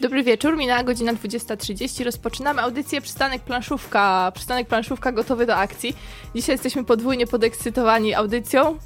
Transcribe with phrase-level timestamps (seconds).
[0.00, 2.04] Dobry wieczór, minęła godzina 20.30.
[2.04, 4.32] Rozpoczynamy audycję Przystanek Planszówka.
[4.34, 5.96] Przystanek Planszówka gotowy do akcji.
[6.34, 8.78] Dzisiaj jesteśmy podwójnie podekscytowani audycją,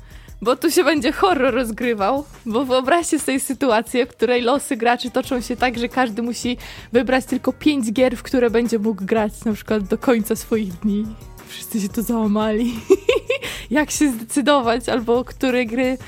[0.42, 2.24] bo tu się będzie horror rozgrywał.
[2.46, 6.56] Bo wyobraźcie sobie sytuację, w której losy graczy toczą się tak, że każdy musi
[6.92, 11.06] wybrać tylko pięć gier, w które będzie mógł grać na przykład do końca swoich dni.
[11.48, 12.74] Wszyscy się to załamali.
[13.70, 15.98] Jak się zdecydować, albo które gry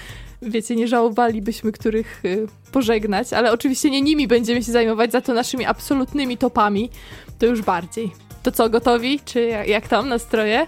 [0.51, 5.35] wiecie, nie żałowalibyśmy których y, pożegnać, ale oczywiście nie nimi będziemy się zajmować, za to
[5.35, 6.91] naszymi absolutnymi topami
[7.39, 8.13] to już bardziej.
[8.43, 9.21] To co, gotowi?
[9.25, 10.67] Czy jak, jak tam nastroje?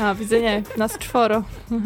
[0.00, 1.42] A, widzę nie, nas czworo.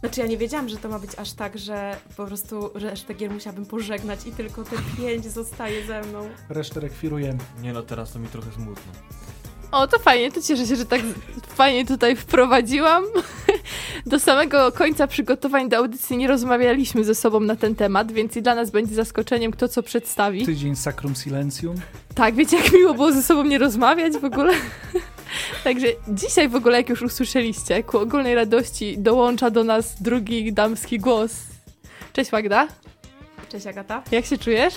[0.00, 3.30] Znaczy ja nie wiedziałam, że to ma być aż tak, że po prostu resztę gier
[3.30, 6.28] musiałabym pożegnać i tylko te pięć zostaje ze mną.
[6.48, 7.38] Resztę rekwirujemy.
[7.62, 8.92] Nie no, teraz to mi trochę smutno.
[9.72, 11.00] O, to fajnie, to cieszę się, że tak
[11.48, 13.04] fajnie tutaj wprowadziłam.
[14.06, 18.42] Do samego końca przygotowań do audycji nie rozmawialiśmy ze sobą na ten temat, więc i
[18.42, 20.46] dla nas będzie zaskoczeniem, kto co przedstawi.
[20.46, 21.74] Tydzień Sacrum Silencium.
[22.14, 24.52] Tak, wiecie, jak miło było ze sobą nie rozmawiać w ogóle.
[25.64, 30.98] Także dzisiaj w ogóle, jak już usłyszeliście, ku ogólnej radości dołącza do nas drugi damski
[30.98, 31.32] głos.
[32.12, 32.68] Cześć Magda.
[33.48, 34.02] Cześć Agata.
[34.12, 34.74] Jak się czujesz?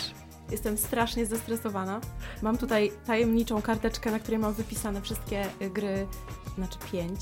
[0.52, 2.02] Jestem strasznie zestresowana.
[2.42, 6.08] Mam tutaj tajemniczą karteczkę, na której mam wypisane wszystkie y, gry,
[6.56, 7.20] znaczy pięć.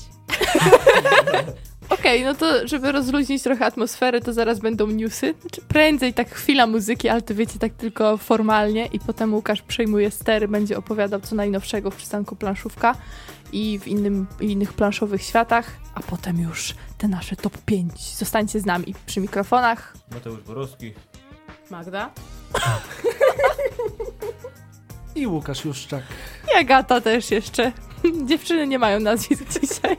[1.90, 5.34] Okej, okay, no to żeby rozluźnić trochę atmosferę, to zaraz będą newsy.
[5.40, 10.10] Znaczy prędzej tak chwila muzyki, ale to wiecie, tak tylko formalnie i potem Łukasz przejmuje
[10.10, 12.94] stery, będzie opowiadał co najnowszego w przystanku planszówka
[13.52, 18.16] i w innym, innych planszowych światach, a potem już te nasze top 5.
[18.16, 19.94] Zostańcie z nami przy mikrofonach.
[20.10, 20.92] Mateusz Borowski.
[21.70, 22.10] Magda.
[25.14, 26.02] I Łukasz Juszczak.
[26.54, 27.72] I Agata też jeszcze.
[28.28, 29.96] Dziewczyny nie mają nazwisk dzisiaj.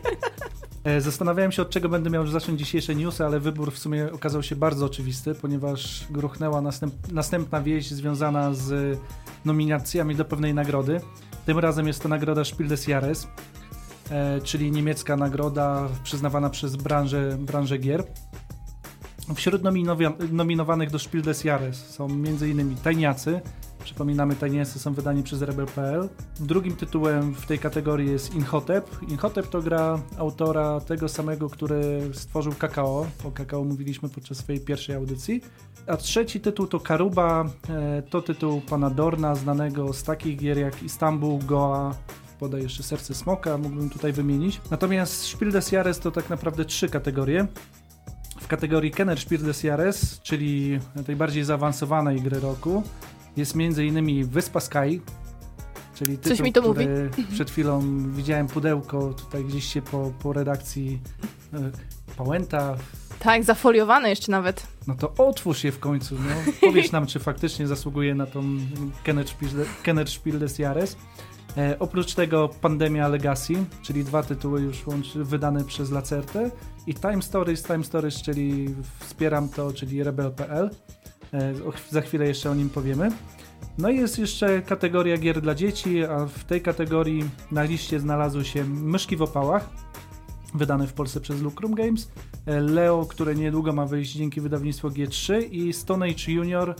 [0.83, 4.43] E, zastanawiałem się, od czego będę miał zacząć dzisiejsze newsy, ale wybór w sumie okazał
[4.43, 8.99] się bardzo oczywisty, ponieważ gruchnęła następ, następna wieść związana z
[9.45, 11.01] nominacjami do pewnej nagrody.
[11.45, 13.27] Tym razem jest to nagroda Spiel des Jahres,
[14.11, 18.03] e, czyli niemiecka nagroda przyznawana przez branżę, branżę gier.
[19.35, 19.61] Wśród
[20.31, 22.75] nominowanych do Spiel des Jahres są m.in.
[22.83, 23.41] Tajniacy.
[23.83, 26.09] Przypominamy, Tajniacy są wydani przez Rebel.pl.
[26.39, 28.89] Drugim tytułem w tej kategorii jest Inhotep.
[29.07, 33.07] Inhotep to gra autora tego samego, który stworzył Kakao.
[33.23, 35.41] O Kakao mówiliśmy podczas swojej pierwszej audycji.
[35.87, 37.45] A trzeci tytuł to Karuba.
[37.69, 41.95] E, to tytuł pana Dorna, znanego z takich gier jak Istanbul, Goa,
[42.39, 44.61] podaj jeszcze Serce Smoka, mógłbym tutaj wymienić.
[44.71, 47.47] Natomiast Spiel des Jahres to tak naprawdę trzy kategorie
[48.47, 52.83] kategorii Kenner Spiel des Jahres, czyli tej bardziej zaawansowanej gry roku,
[53.37, 54.25] jest m.in.
[54.25, 55.01] Wyspa Sky,
[55.95, 56.85] czyli tytuł, Coś mi to mówi.
[57.33, 57.81] przed chwilą
[58.11, 60.99] widziałem pudełko tutaj gdzieś się po, po redakcji
[61.53, 61.71] e,
[62.17, 62.75] Pałęta.
[63.19, 64.67] Tak, zafoliowane jeszcze nawet.
[64.87, 66.53] No to otwórz je w końcu, no.
[66.61, 68.43] Powiesz nam, czy faktycznie zasługuje na tą
[69.03, 69.49] Kenner Spiel,
[69.83, 70.95] Kenner Spiel des Jahres.
[71.57, 74.83] E, oprócz tego Pandemia Legacy, czyli dwa tytuły już
[75.15, 76.51] wydane przez Lacertę
[76.87, 80.69] i Time Stories, Time Stories, czyli wspieram to, czyli rebel.pl.
[81.33, 81.53] E,
[81.89, 83.11] za chwilę jeszcze o nim powiemy.
[83.77, 88.45] No i jest jeszcze kategoria gier dla dzieci, a w tej kategorii na liście znalazły
[88.45, 89.69] się Myszki w opałach,
[90.53, 92.11] wydane w Polsce przez Lucrum Games,
[92.45, 96.75] e, Leo, które niedługo ma wyjść dzięki wydawnictwu G3 i Stone Age Junior,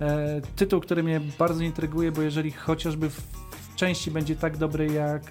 [0.00, 3.43] e, tytuł, który mnie bardzo intryguje, bo jeżeli chociażby w
[3.76, 5.22] części będzie tak dobry jak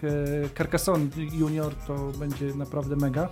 [0.57, 3.29] Carcassonne Junior, to będzie naprawdę mega.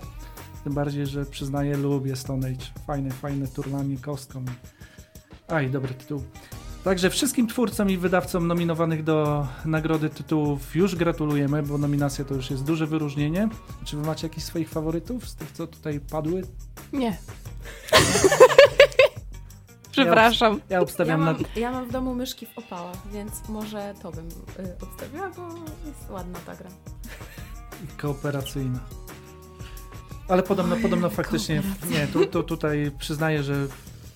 [0.64, 2.66] Tym bardziej, że przyznaję, lubię Stone Age.
[2.86, 4.44] Fajne, fajne turnanie kostką.
[5.48, 6.22] Aj, dobry tytuł.
[6.84, 12.50] Także wszystkim twórcom i wydawcom nominowanych do nagrody tytułów już gratulujemy, bo nominacja to już
[12.50, 13.48] jest duże wyróżnienie.
[13.84, 16.42] Czy wy macie jakichś swoich faworytów z tych, co tutaj padły?
[16.92, 17.18] Nie.
[19.92, 20.54] Przepraszam.
[20.54, 21.60] Ja, ja obstawiam ja mam, na...
[21.60, 25.48] Ja mam w domu myszki w opałach, więc może to bym y, obstawiła, bo
[25.86, 26.70] jest ładna ta gra.
[27.84, 28.78] I kooperacyjna.
[30.28, 33.66] Ale podobno, podobno faktycznie, nie, tu, tu, tutaj przyznaję, że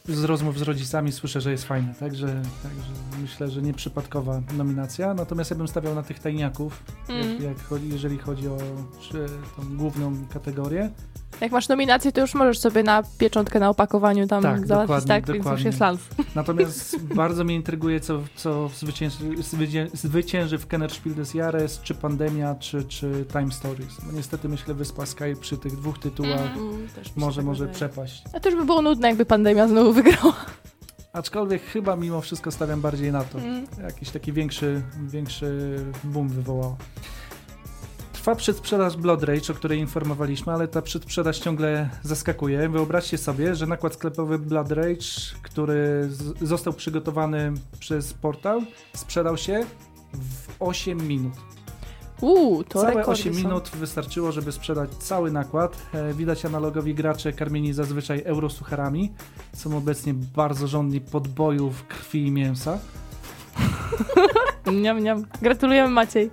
[0.08, 5.14] z rozmów z rodzicami słyszę, że jest fajne, także, także myślę, że nieprzypadkowa nominacja.
[5.14, 7.42] Natomiast ja bym stawiał na tych tajniaków, mm.
[7.42, 8.56] jak, jak, jeżeli chodzi o
[9.00, 9.26] czy,
[9.56, 10.90] tą główną kategorię.
[11.40, 15.26] Jak masz nominację, to już możesz sobie na pieczątkę na opakowaniu tam tak, załatwić, tak?
[15.26, 15.42] Dokładnie.
[15.44, 16.00] Więc już jest lans.
[16.34, 19.16] Natomiast bardzo mnie intryguje, co, co zwycięży,
[19.92, 23.96] zwycięży w Kenner Spiel des Jahres, czy Pandemia, czy, czy Time Stories.
[24.06, 28.22] No niestety myślę, Wyspa Sky przy tych dwóch tytułach mm, może, może przepaść.
[28.32, 30.34] A to już by było nudne, jakby Pandemia znowu wygrała.
[31.12, 33.38] Aczkolwiek chyba mimo wszystko stawiam bardziej na to.
[33.38, 33.66] Mm.
[33.82, 36.76] Jakiś taki większy, większy boom wywołał.
[38.26, 42.68] Trwa przedsprzedaż Blood Rage, o której informowaliśmy, ale ta przedsprzedaż ciągle zaskakuje.
[42.68, 45.06] Wyobraźcie sobie, że nakład sklepowy Blood Rage,
[45.42, 46.08] który
[46.42, 48.60] został przygotowany przez portal,
[48.94, 49.64] sprzedał się
[50.12, 51.32] w 8 minut.
[52.20, 53.40] Uuu, to Całe rekordy 8 są.
[53.40, 55.76] minut wystarczyło, żeby sprzedać cały nakład.
[55.94, 59.12] E, Widać analogowi gracze karmieni zazwyczaj eurosucharami.
[59.52, 62.78] Są obecnie bardzo żądni podbojów krwi i mięsa.
[64.82, 65.24] Niam, niam.
[65.42, 66.30] Gratulujemy Maciej.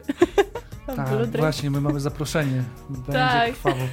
[0.96, 2.64] Tak, właśnie, my mamy zaproszenie.
[2.90, 3.52] Będzie Tak.
[3.54, 3.84] krwawo.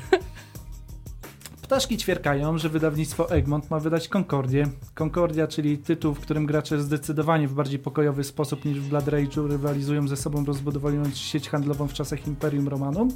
[1.62, 4.66] Ptaszki ćwierkają, że wydawnictwo Egmont ma wydać Concordię.
[4.94, 9.48] Concordia, czyli tytuł, w którym gracze zdecydowanie w bardziej pokojowy sposób niż w Blood Rage'u
[9.48, 13.08] rywalizują ze sobą, rozbudowując sieć handlową w czasach Imperium Romanum.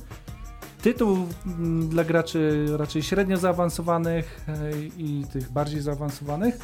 [0.83, 6.59] Tytuł mm, dla graczy raczej średnio zaawansowanych e, i tych bardziej zaawansowanych.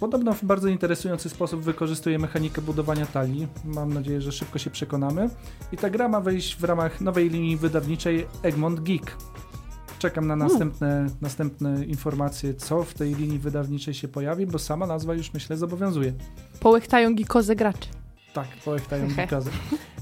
[0.00, 3.48] Podobno w bardzo interesujący sposób wykorzystuje mechanikę budowania talii.
[3.64, 5.30] Mam nadzieję, że szybko się przekonamy.
[5.72, 9.16] I ta gra ma wejść w ramach nowej linii wydawniczej Egmont Geek.
[9.98, 15.14] Czekam na następne, następne informacje, co w tej linii wydawniczej się pojawi, bo sama nazwa
[15.14, 16.12] już myślę zobowiązuje.
[16.60, 17.88] Połechtają gikoze graczy.
[18.34, 19.40] Tak, połechtają Hehe.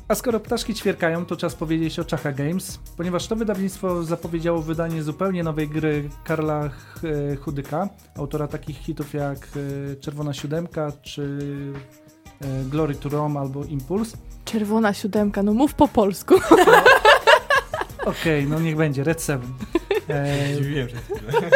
[0.08, 5.02] A skoro ptaszki ćwierkają, to czas powiedzieć o Chacha Games, ponieważ to wydawnictwo zapowiedziało wydanie
[5.02, 6.70] zupełnie nowej gry Karla
[7.32, 9.38] e, Chudyka, autora takich hitów jak
[9.92, 11.38] e, Czerwona Siódemka, czy
[12.40, 14.16] e, Glory to Rome albo Impulse.
[14.44, 16.34] Czerwona siódemka, no mów po polsku.
[18.06, 19.50] Okej, no niech będzie, Red Seven.
[20.08, 20.96] E, Dziwiłem się.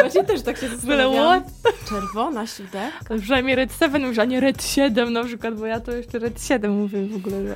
[0.01, 1.43] Właśnie też tak się zastanawiałam.
[1.89, 3.17] Czerwona siódemka.
[3.21, 6.43] Przynajmniej Red 7 już, a nie Red 7 na przykład, bo ja to jeszcze Red
[6.43, 7.47] 7 mówię w ogóle.
[7.47, 7.55] Że...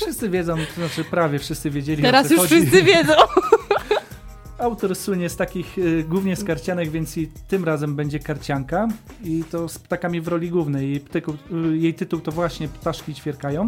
[0.00, 2.54] wszyscy wiedzą, to znaczy prawie wszyscy wiedzieli Teraz już chodzi.
[2.56, 3.12] wszyscy wiedzą.
[4.58, 8.88] Autor słynie z takich y, głównie z karcianek, więc i tym razem będzie karcianka
[9.24, 10.90] i to z ptakami w roli głównej.
[10.90, 11.32] Jej, ptyku,
[11.72, 13.66] y, jej tytuł to właśnie Ptaszki ćwierkają.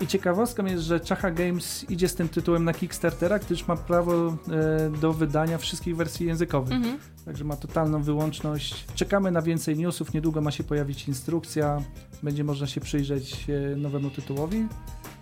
[0.00, 4.26] I ciekawostką jest, że Chacha Games idzie z tym tytułem na Kickstartera, gdyż ma prawo
[4.26, 6.72] e, do wydania wszystkich wersji językowych.
[6.72, 6.98] Mhm.
[7.24, 8.84] Także ma totalną wyłączność.
[8.94, 10.14] Czekamy na więcej newsów.
[10.14, 11.82] Niedługo ma się pojawić instrukcja.
[12.22, 14.66] Będzie można się przyjrzeć e, nowemu tytułowi.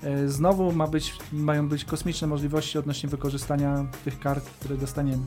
[0.02, 5.22] E, Znowu ma być, mają być kosmiczne możliwości odnośnie wykorzystania tych kart, które dostaniemy.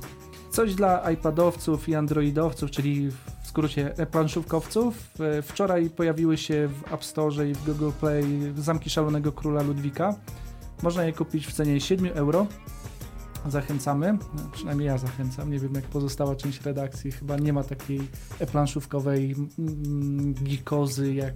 [0.53, 5.09] Coś dla iPadowców i Androidowców, czyli w skrócie e-planszówkowców.
[5.19, 8.23] E, Wczoraj pojawiły się w App Store i w Google Play
[8.57, 10.15] Zamki Szalonego Króla Ludwika.
[10.83, 12.47] Można je kupić w cenie 7 euro.
[13.47, 15.51] Zachęcamy, no, przynajmniej ja zachęcam.
[15.51, 17.11] Nie wiem, jak pozostała część redakcji.
[17.11, 17.99] Chyba nie ma takiej
[18.39, 21.33] e-planszówkowej mm, gikozy jak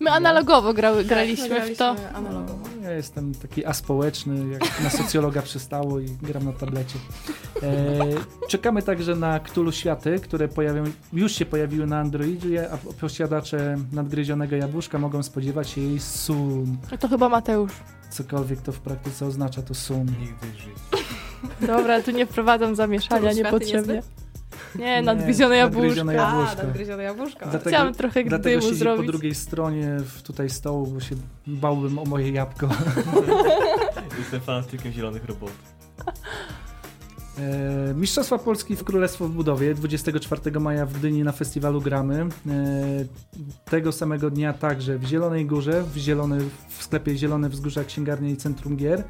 [0.00, 1.96] My analogowo grały, Tak, graliśmy w to.
[2.14, 2.58] Analogowo.
[2.82, 6.98] ja jestem taki aspołeczny, jak na socjologa przystało i gram na tablecie.
[7.62, 7.98] E,
[8.48, 14.56] czekamy także na Cthulhu Światy, które pojawią, już się pojawiły na Androidzie, a posiadacze nadgryzionego
[14.56, 16.76] jabłuszka mogą spodziewać się jej soon.
[17.00, 17.72] To chyba Mateusz.
[18.10, 20.06] Cokolwiek to w praktyce oznacza, to soon.
[20.06, 21.04] Nigdy życiu.
[21.66, 24.02] Dobra, tu nie wprowadzam zamieszania niepotrzebnie.
[24.78, 26.00] Nie, nadgryzione jabłuszko.
[26.22, 27.38] A, nadgryzione jabłuszko.
[27.40, 29.06] Dlatego- Chciałam trochę Dlatego dymu zrobić.
[29.06, 31.14] po drugiej stronie w- tutaj stołu, bo się
[31.46, 32.68] bałbym o moje jabłko.
[34.18, 35.74] Jestem fanatykiem zielonych robotów.
[37.38, 42.20] E, Mistrzostwa Polski w Królestwo w Budowie 24 maja w Gdyni na festiwalu gramy.
[42.22, 42.28] E,
[43.64, 46.38] tego samego dnia także w Zielonej Górze, w, zielony,
[46.68, 49.04] w sklepie Zielone Wzgórza Księgarnia i Centrum Gier,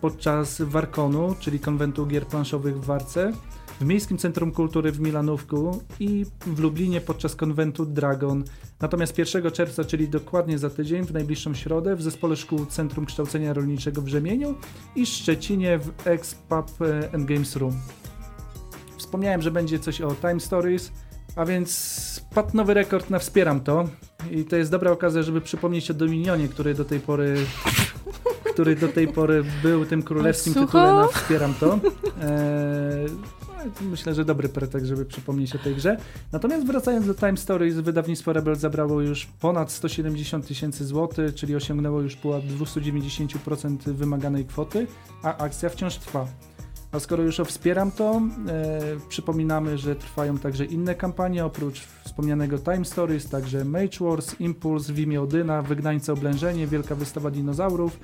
[0.00, 3.32] podczas Warkonu, czyli konwentu gier planszowych w Warce,
[3.80, 8.44] w Miejskim Centrum Kultury w Milanówku i w Lublinie podczas konwentu Dragon.
[8.80, 13.52] Natomiast 1 czerwca, czyli dokładnie za tydzień, w najbliższą środę, w Zespole Szkół Centrum Kształcenia
[13.52, 14.54] Rolniczego w Rzemieniu
[14.96, 17.74] i Szczecinie w X-Pub e, and Games Room.
[18.96, 20.92] Wspomniałem, że będzie coś o Time Stories,
[21.36, 23.88] a więc padł nowy rekord na Wspieram to
[24.30, 27.36] i to jest dobra okazja, żeby przypomnieć o Dominionie, który do tej pory
[28.52, 30.66] który do tej pory był tym królewskim Sucho?
[30.66, 31.78] tytułem na Wspieram to.
[32.22, 33.08] Eee,
[33.80, 35.96] myślę, że dobry pretekst, żeby przypomnieć o tej grze.
[36.32, 42.00] Natomiast wracając do Time Stories, wydawnictwo Rebel zabrało już ponad 170 tysięcy złotych, czyli osiągnęło
[42.00, 44.86] już pułap 290% wymaganej kwoty,
[45.22, 46.26] a akcja wciąż trwa.
[46.92, 52.58] A skoro już o wspieram to, e, przypominamy, że trwają także inne kampanie, oprócz wspomnianego
[52.58, 58.00] Time Stories, także Mage Wars, Impulse, w imię Odyna, Wygnańca Oblężenie, Wielka Wystawa Dinozaurów,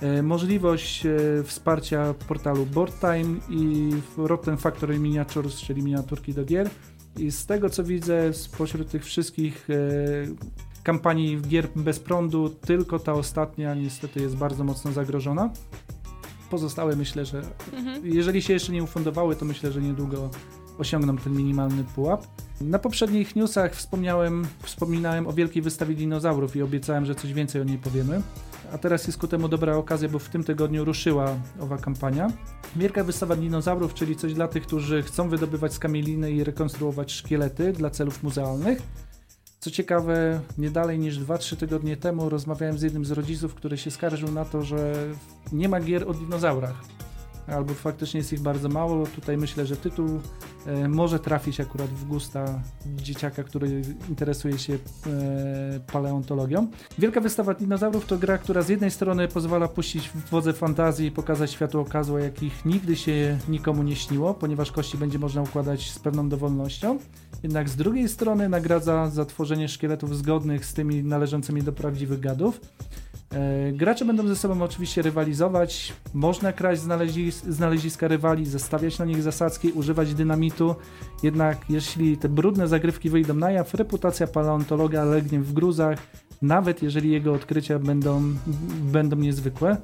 [0.00, 6.70] e, możliwość e, wsparcia portalu Board Time i Rotten Factory Miniatures, czyli miniaturki do gier.
[7.16, 13.12] I z tego co widzę, spośród tych wszystkich e, kampanii gier bez prądu, tylko ta
[13.12, 15.50] ostatnia niestety jest bardzo mocno zagrożona.
[16.52, 17.42] Pozostałe myślę, że
[17.72, 18.06] Mhm.
[18.06, 20.30] jeżeli się jeszcze nie ufundowały, to myślę, że niedługo
[20.78, 22.26] osiągną ten minimalny pułap.
[22.60, 27.64] Na poprzednich newsach wspomniałem, wspominałem o wielkiej wystawie dinozaurów i obiecałem, że coś więcej o
[27.64, 28.22] niej powiemy.
[28.72, 32.32] A teraz jest ku temu dobra okazja, bo w tym tygodniu ruszyła owa kampania.
[32.76, 37.90] Wielka wystawa dinozaurów, czyli coś dla tych, którzy chcą wydobywać skamieliny i rekonstruować szkielety dla
[37.90, 38.82] celów muzealnych.
[39.62, 43.90] Co ciekawe, nie dalej niż 2-3 tygodnie temu rozmawiałem z jednym z rodziców, który się
[43.90, 44.94] skarżył na to, że
[45.52, 46.84] nie ma gier o dinozaurach.
[47.46, 49.06] Albo faktycznie jest ich bardzo mało.
[49.06, 50.20] Tutaj myślę, że tytuł
[50.66, 54.78] e, może trafić akurat w gusta dzieciaka, który interesuje się e,
[55.92, 56.66] paleontologią.
[56.98, 61.10] Wielka wystawa dinozaurów to gra, która z jednej strony pozwala puścić w wodze fantazji i
[61.10, 65.98] pokazać światu okazu, jakich nigdy się nikomu nie śniło, ponieważ kości będzie można układać z
[65.98, 66.98] pewną dowolnością.
[67.42, 72.60] Jednak z drugiej strony nagradza za tworzenie szkieletów zgodnych z tymi należącymi do prawdziwych gadów.
[73.32, 75.92] E, Gracze będą ze sobą oczywiście rywalizować.
[76.14, 80.74] Można kraść znalezis znaleziska rywali, zostawiać na nich zasadzki, używać dynamitu.
[81.22, 85.98] Jednak jeśli te brudne zagrywki wyjdą na jaw, reputacja paleontologa legnie w gruzach,
[86.42, 88.22] nawet jeżeli jego odkrycia będą,
[88.92, 89.76] będą niezwykłe.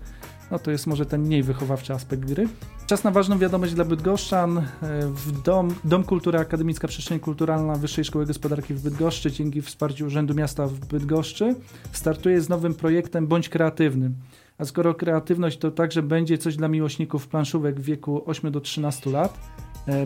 [0.51, 2.49] No to jest może ten mniej wychowawczy aspekt gry.
[2.87, 4.59] Czas na ważną wiadomość dla Bydgoszczan.
[4.59, 4.65] E,
[5.07, 10.35] W Dom, Dom Kultury Akademicka Przestrzeń Kulturalna Wyższej Szkoły Gospodarki w Bydgoszczy dzięki wsparciu Urzędu
[10.35, 11.55] Miasta w Bydgoszczy
[11.93, 14.11] startuje z nowym projektem Bądź Kreatywny.
[14.59, 19.11] A skoro kreatywność to także będzie coś dla miłośników planszówek w wieku 8 do 13
[19.11, 19.39] lat,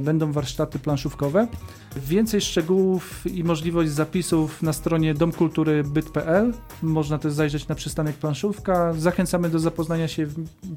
[0.00, 1.48] będą warsztaty planszówkowe.
[1.96, 6.52] Więcej szczegółów i możliwość zapisów na stronie domkulturybyt.pl.
[6.82, 8.92] Można też zajrzeć na przystanek planszówka.
[8.92, 10.26] Zachęcamy do zapoznania się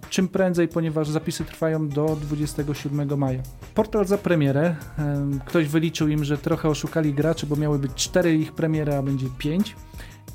[0.10, 3.40] czym prędzej, ponieważ zapisy trwają do 27 maja.
[3.76, 4.76] Portal za premierę.
[4.98, 9.02] Em, Ktoś wyliczył im, że trochę oszukali graczy, bo miały być 4 ich premiery, a
[9.02, 9.76] będzie 5.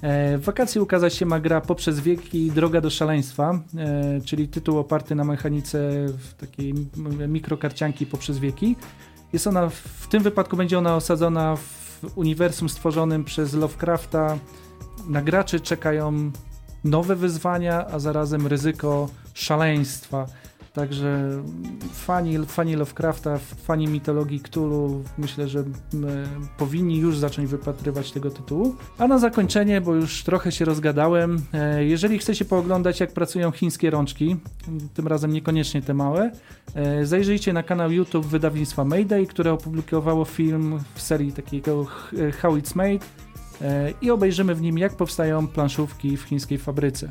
[0.03, 4.79] E, W wakacje ukazać się ma gra Poprzez wieki Droga do szaleństwa, e, czyli tytuł
[4.79, 6.07] oparty na mechanice
[6.39, 6.75] takiej
[7.29, 8.77] mikrokarcianki Poprzez wieki.
[9.33, 14.39] Jest ona, w tym wypadku będzie ona osadzona w uniwersum stworzonym przez Lovecrafta.
[15.09, 16.31] Na graczy czekają
[16.85, 20.27] nowe wyzwania, a zarazem ryzyko szaleństwa.
[20.73, 21.43] Także
[21.93, 25.65] fani, fani Lovecrafta, fani mitologii Cthulhu myślę, że
[26.59, 28.75] powinni już zacząć wypatrywać tego tytułu.
[28.99, 33.91] A na zakończenie, bo już trochę się rozgadałem, e, jeżeli chcecie pooglądać jak pracują chińskie
[33.91, 34.37] rączki,
[34.95, 36.31] tym razem niekoniecznie te małe,
[36.75, 42.53] e, zajrzyjcie na kanał YouTube wydawnictwa Mayday, które opublikowało film w serii takiego H- How
[42.57, 43.05] It's Made
[43.63, 47.09] e, i obejrzymy w nim jak powstają planszówki w chińskiej fabryce.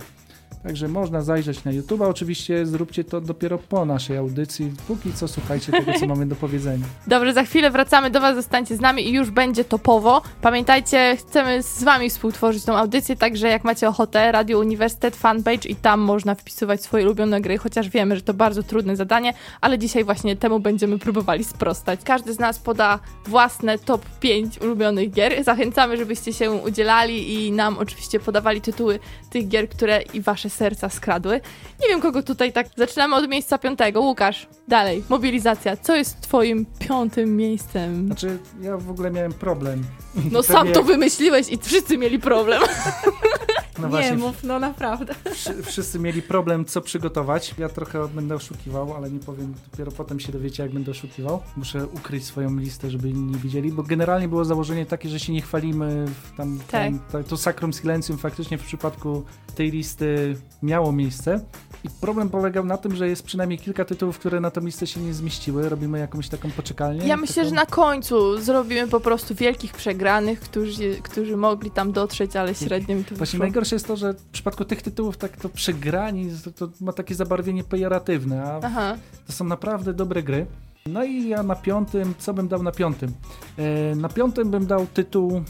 [0.63, 2.01] Także można zajrzeć na YouTube.
[2.01, 4.73] Oczywiście zróbcie to dopiero po naszej audycji.
[4.87, 6.85] Póki co słuchajcie tego, co mamy do powiedzenia.
[7.07, 10.21] Dobrze, za chwilę wracamy do Was, zostańcie z nami i już będzie topowo.
[10.41, 15.75] Pamiętajcie, chcemy z Wami współtworzyć tą audycję, także jak macie ochotę, Radio Uniwersytet fanpage i
[15.75, 20.03] tam można wpisywać swoje ulubione gry, chociaż wiemy, że to bardzo trudne zadanie, ale dzisiaj
[20.03, 21.99] właśnie temu będziemy próbowali sprostać.
[22.03, 25.43] Każdy z nas poda własne top 5 ulubionych gier.
[25.43, 28.99] Zachęcamy, żebyście się udzielali i nam oczywiście podawali tytuły
[29.29, 31.41] tych gier, które i Wasze serca skradły.
[31.81, 32.67] Nie wiem, kogo tutaj tak...
[32.77, 34.01] Zaczynamy od miejsca piątego.
[34.01, 35.77] Łukasz, dalej, mobilizacja.
[35.77, 38.05] Co jest twoim piątym miejscem?
[38.05, 39.83] Znaczy, ja w ogóle miałem problem.
[40.31, 42.61] No sam to wymyśliłeś i wszyscy mieli problem.
[43.81, 45.13] No nie właśnie, mów, no naprawdę.
[45.33, 47.55] wszy- wszyscy mieli problem, co przygotować.
[47.57, 51.39] Ja trochę będę oszukiwał, ale nie powiem, dopiero potem się dowiecie, jak będę oszukiwał.
[51.57, 55.33] Muszę ukryć swoją listę, żeby inni nie widzieli, bo generalnie było założenie takie, że się
[55.33, 56.05] nie chwalimy.
[56.07, 59.23] w Tam, tam, ta- to Sacrum Silencium faktycznie w przypadku
[59.55, 61.39] tej listy miało miejsce.
[61.83, 64.99] I problem polegał na tym, że jest przynajmniej kilka tytułów, które na tę listę się
[64.99, 65.69] nie zmieściły.
[65.69, 67.07] Robimy jakąś taką poczekalnię.
[67.07, 67.49] Ja myślę, taką...
[67.49, 72.95] że na końcu zrobimy po prostu wielkich przegranych, którzy, którzy mogli tam dotrzeć, ale średnio
[72.95, 73.39] mi to Właśnie wyszło.
[73.39, 77.15] najgorsze jest to, że w przypadku tych tytułów tak to przegrani to, to ma takie
[77.15, 78.97] zabarwienie pejoratywne, a Aha.
[79.27, 80.45] to są naprawdę dobre gry.
[80.85, 83.11] No i ja na piątym, co bym dał na piątym?
[83.57, 85.43] E, na piątym bym dał tytuł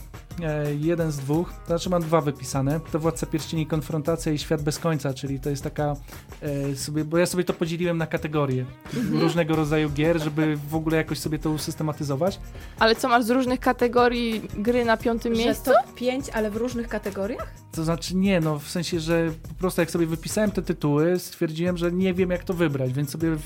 [0.80, 2.80] jeden z dwóch, to znaczy mam dwa wypisane.
[2.92, 5.96] To Władca Pierścieni Konfrontacja i Świat bez końca, czyli to jest taka
[6.42, 8.66] e, sobie, bo ja sobie to podzieliłem na kategorie
[9.12, 12.40] różnego rodzaju gier, żeby w ogóle jakoś sobie to usystematyzować.
[12.80, 15.64] Ale co, masz z różnych kategorii gry na piątym Że miejscu?
[15.64, 17.54] top 5, ale w różnych kategoriach?
[17.72, 21.78] To znaczy nie, no w sensie, że po prostu jak sobie wypisałem te tytuły, stwierdziłem,
[21.78, 23.38] że nie wiem jak to wybrać, więc sobie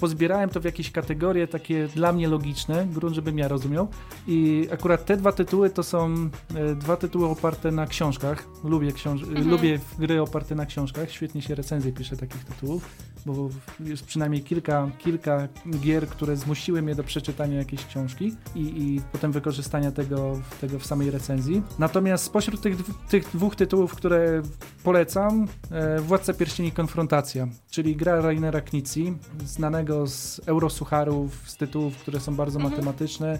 [0.00, 3.88] pozbierałem to w jakieś kategorie takie dla mnie logiczne, grunt, żebym ja rozumiał.
[4.26, 6.14] I akurat te dwa tytuły to są
[6.54, 8.44] e, dwa tytuły oparte na książkach.
[8.64, 9.48] Lubię, książ- Mhm.
[9.50, 12.88] lubię gry oparte na książkach, świetnie się recenzje pisze takich tytułów,
[13.26, 13.48] bo
[13.80, 15.48] jest przynajmniej kilka, kilka
[15.80, 20.86] gier, które zmusiły mnie do przeczytania jakiejś książki i, i potem wykorzystania tego, tego w
[20.86, 21.62] samej recenzji.
[21.78, 22.76] Natomiast spośród tych,
[23.08, 24.42] tych dwóch tytułów, które
[24.84, 32.20] polecam, e, Władca Pierścieni Konfrontacja, czyli gra Rainera Knizzi, znanego z eurosucharów, z tytułów, które
[32.20, 32.70] są bardzo Mhm.
[32.74, 33.38] matematyczne.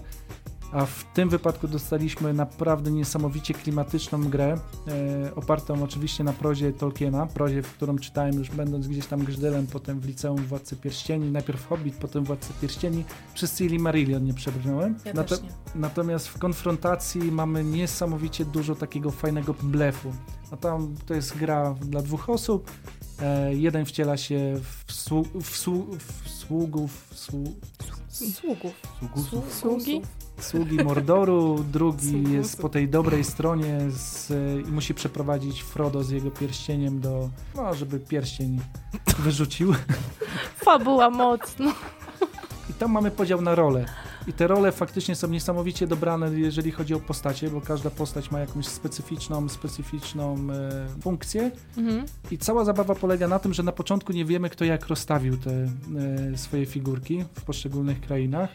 [0.71, 7.25] A w tym wypadku dostaliśmy naprawdę niesamowicie klimatyczną grę, e, opartą oczywiście na prozie Tolkiena,
[7.25, 11.67] prozie, w którą czytałem już będąc gdzieś tam grzdylem, potem w liceum Władcy Pierścieni, najpierw
[11.67, 14.95] Hobbit, potem Władcy Pierścieni, przez Silmarillion nie przebrnąłem.
[15.05, 15.49] Ja też nie.
[15.75, 20.13] Natomiast w konfrontacji mamy niesamowicie dużo takiego fajnego blefu.
[20.51, 22.71] A tam to jest gra dla dwóch osób.
[23.21, 27.43] E, jeden wciela się w, słu, w, słu, w sługów, słu,
[28.11, 28.73] Sługów.
[28.99, 29.53] Sługusów.
[29.53, 30.01] Sługi?
[30.43, 34.29] Sługi Mordoru, drugi jest po tej dobrej stronie z,
[34.67, 38.59] i musi przeprowadzić Frodo z jego pierścieniem do, no, żeby pierścień
[39.19, 39.73] wyrzucił.
[40.65, 41.73] Fabuła mocno.
[42.69, 43.85] I tam mamy podział na role.
[44.27, 48.39] I te role faktycznie są niesamowicie dobrane, jeżeli chodzi o postacie, bo każda postać ma
[48.39, 51.51] jakąś specyficzną, specyficzną e, funkcję.
[51.77, 52.05] Mhm.
[52.31, 55.51] I cała zabawa polega na tym, że na początku nie wiemy, kto jak rozstawił te
[55.51, 58.49] e, swoje figurki w poszczególnych krainach.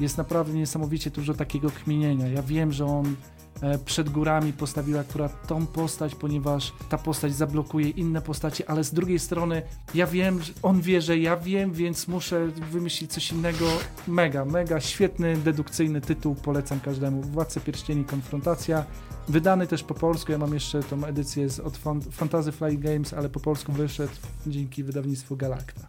[0.00, 2.28] Jest naprawdę niesamowicie dużo takiego kminienia.
[2.28, 3.16] Ja wiem, że on
[3.62, 8.94] e, przed górami postawił akurat tą postać, ponieważ ta postać zablokuje inne postacie, ale z
[8.94, 9.62] drugiej strony
[9.94, 13.66] ja wiem, że on wie, że ja wiem, więc muszę wymyślić coś innego.
[14.08, 17.22] Mega, mega świetny, dedukcyjny tytuł, polecam każdemu.
[17.22, 18.84] Władcy Pierścieni Konfrontacja.
[19.28, 23.14] Wydany też po polsku, ja mam jeszcze tą edycję z, od Fan- Fantasy Flight Games,
[23.14, 24.12] ale po polsku wyszedł
[24.46, 25.88] dzięki wydawnictwu Galacta.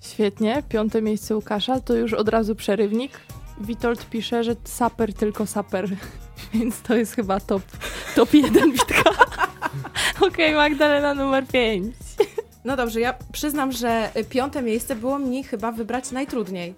[0.00, 0.62] Świetnie.
[0.68, 3.20] Piąte miejsce Łukasza, to już od razu przerywnik.
[3.60, 5.88] Witold pisze, że saper tylko saper,
[6.54, 7.62] więc to jest chyba top,
[8.14, 9.10] top jeden Witka.
[10.20, 11.96] Okej, Magdalena numer 5.
[12.64, 16.74] No dobrze, ja przyznam, że piąte miejsce było mi chyba wybrać najtrudniej.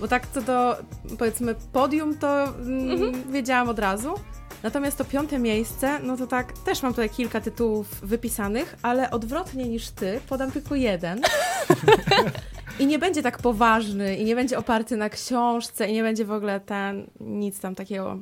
[0.00, 0.76] Bo tak co do,
[1.18, 4.14] powiedzmy, podium to mm, wiedziałam od razu.
[4.62, 9.68] Natomiast to piąte miejsce, no to tak, też mam tutaj kilka tytułów wypisanych, ale odwrotnie
[9.68, 11.20] niż ty, podam tylko jeden.
[12.78, 16.32] I nie będzie tak poważny, i nie będzie oparty na książce, i nie będzie w
[16.32, 18.18] ogóle ten, nic tam takiego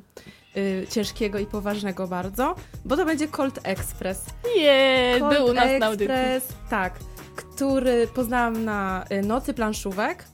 [0.56, 4.24] y, ciężkiego i poważnego bardzo, bo to będzie Colt Express.
[4.56, 6.06] Nie, Colt był u nas na audycji.
[6.06, 6.98] Express, tak,
[7.36, 10.24] który poznałam na y, Nocy Planszówek,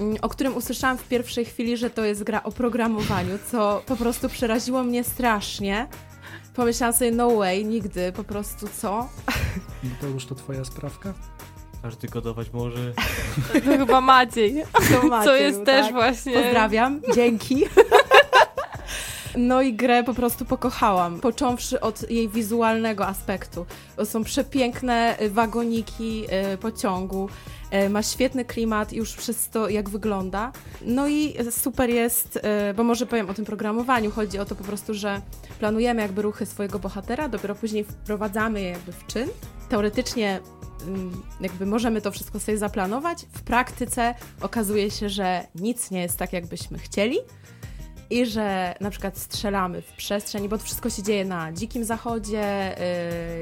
[0.00, 3.96] mm, o którym usłyszałam w pierwszej chwili, że to jest gra o programowaniu, co po
[3.96, 5.88] prostu przeraziło mnie strasznie.
[6.54, 9.08] Pomyślałam sobie, no way, nigdy, po prostu co?
[10.00, 11.14] To już to twoja sprawka?
[11.82, 12.92] Każdy kodować może.
[13.52, 15.94] To chyba Maciej, To co Maciej jest był, też tak?
[15.94, 16.32] właśnie...
[16.32, 17.64] Pozdrawiam, dzięki.
[19.36, 23.66] No i grę po prostu pokochałam, począwszy od jej wizualnego aspektu.
[24.04, 27.28] Są przepiękne y, wagoniki y, pociągu,
[27.86, 30.52] y, ma świetny klimat już przez to, jak wygląda.
[30.82, 32.38] No i super jest,
[32.76, 34.10] bo może powiem o tym programowaniu.
[34.10, 35.20] Chodzi o to po prostu, że
[35.58, 39.28] planujemy jakby ruchy swojego bohatera, dopiero później wprowadzamy je jakby w czyn.
[39.68, 40.40] Teoretycznie
[41.40, 43.26] jakby możemy to wszystko sobie zaplanować.
[43.32, 47.18] W praktyce okazuje się, że nic nie jest tak, jakbyśmy chcieli.
[48.10, 52.76] I że na przykład strzelamy w przestrzeń, bo to wszystko się dzieje na dzikim zachodzie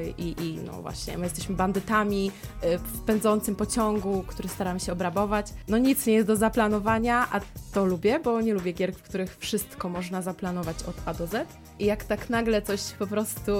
[0.07, 2.31] yy, i, i no właśnie, my jesteśmy bandytami
[2.63, 5.47] yy, w pędzącym pociągu, który staramy się obrabować.
[5.67, 7.39] No nic nie jest do zaplanowania, a
[7.73, 11.47] to lubię, bo nie lubię gier, w których wszystko można zaplanować od A do Z.
[11.79, 13.51] I jak tak nagle coś po prostu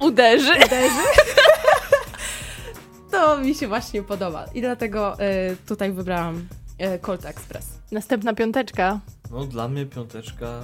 [0.00, 0.52] Uderzy.
[0.66, 1.02] uderzy,
[3.10, 4.44] to mi się właśnie podoba.
[4.54, 5.16] I dlatego
[5.48, 7.78] yy, tutaj wybrałam yy, Colt Express.
[7.92, 9.00] Następna piąteczka.
[9.30, 10.60] No dla mnie piąteczka,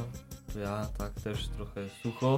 [0.53, 2.37] to ja tak też trochę sucho,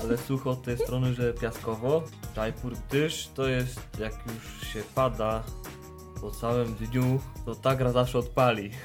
[0.00, 2.02] ale sucho od tej strony, że piaskowo.
[2.36, 5.42] Jaipur Dysz to jest jak już się pada
[6.20, 8.70] po całym dniu, to ta gra zawsze odpali.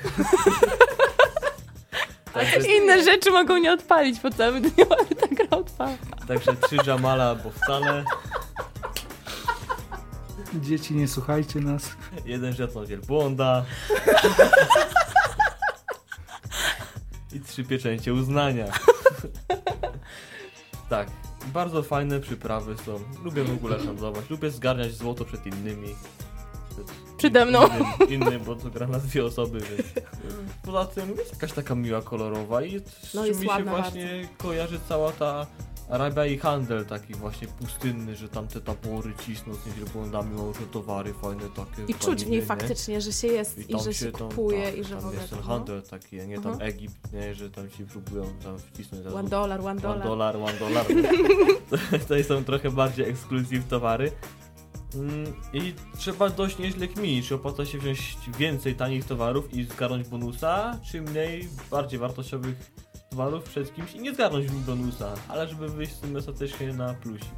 [2.34, 5.98] Także, Inne rzeczy mogą nie odpalić po całym dniu, ale ta gra odpala.
[6.28, 8.04] także trzy Jamala albo wcale,
[10.54, 11.90] Dzieci, nie słuchajcie nas.
[12.26, 13.66] jeden żeton wielbłąda
[17.34, 18.66] i trzy pieczęcie uznania.
[20.90, 21.08] tak,
[21.54, 23.00] bardzo fajne przyprawy są.
[23.24, 25.96] Lubię w ogóle handlować, lubię zgarniać złoto przed innymi.
[27.18, 27.68] Przede mną.
[27.68, 30.06] Innym, innym, bo to gra na dwie osoby, więc
[30.64, 34.80] poza tym jest jakaś taka miła, kolorowa i z No, czym mi się właśnie kojarzy
[34.90, 35.48] cała ta
[35.92, 40.60] Arabia i handel taki właśnie pustynny, że tam te tabory cisną z wielbłądami, mają że
[40.60, 41.84] towary fajne takie.
[41.88, 42.46] I czuć w niej nie?
[42.46, 45.06] faktycznie, że się jest i, tam że się, tam- kupuje tak, i że w tam
[45.08, 46.70] ogóle jest ten handel taki, a nie tam Mhm.
[46.70, 50.04] Egipt, nie, że tam ci próbują tam wcisnąć One dollar, one One dollar.
[50.04, 50.86] dolar, one dolar.
[51.70, 51.78] To-
[52.08, 54.12] To są trochę bardziej ekskluzyw towary.
[54.96, 60.08] Mm, I trzeba dość nieźle kminić, czy opłaca się wziąć więcej tanich towarów i zgarnąć
[60.08, 62.72] bonusa, czy mniej bardziej wartościowych
[63.12, 67.30] towarów przed kimś i nie zgarnąć bonusa, ale żeby wyjść z tym ostatecznie na plusik.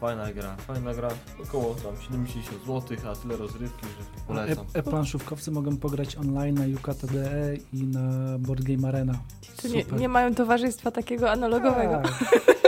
[0.00, 1.08] fajna gra, fajna gra,
[1.42, 4.66] około tam 70 zł, a tyle rozrywki, że polecam.
[4.74, 9.14] E- E-planszówkowcy mogą pograć online na UKTDE i na Board Game Arena.
[9.60, 12.02] Czy nie, nie mają towarzystwa takiego analogowego.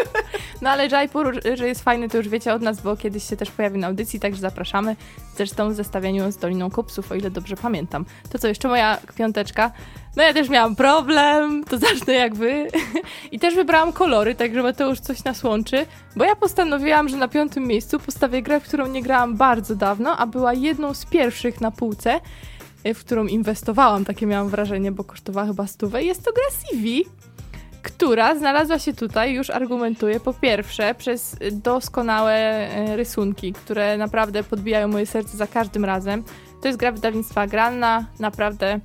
[0.56, 0.62] Tak.
[0.62, 3.50] No ale Jaipur, że jest fajny, to już wiecie od nas, bo kiedyś się też
[3.50, 4.96] pojawił na audycji, także zapraszamy.
[5.36, 8.04] Zresztą w zestawieniu z Doliną Kupsów, o ile dobrze pamiętam.
[8.30, 9.70] To co, jeszcze moja piąteczka.
[10.16, 12.68] No ja też miałam problem, to zacznę jak wy.
[13.32, 17.66] I też wybrałam kolory, także Mateusz coś nas łączy, bo ja postanowiłam, że na piątym
[17.66, 21.70] miejscu postawię grę, w którą nie grałam bardzo dawno, a była jedną z pierwszych na
[21.70, 22.20] półce,
[22.86, 26.02] y, w którą inwestowałam, takie miałam wrażenie, bo kosztowała chyba stówę.
[26.02, 27.04] Jest to gra CV,
[27.86, 34.88] która znalazła się tutaj, już argumentuję, po pierwsze przez doskonałe e, rysunki, które naprawdę podbijają
[34.88, 36.24] moje serce za każdym razem.
[36.60, 38.80] To jest gra wydawnictwa Granna, naprawdę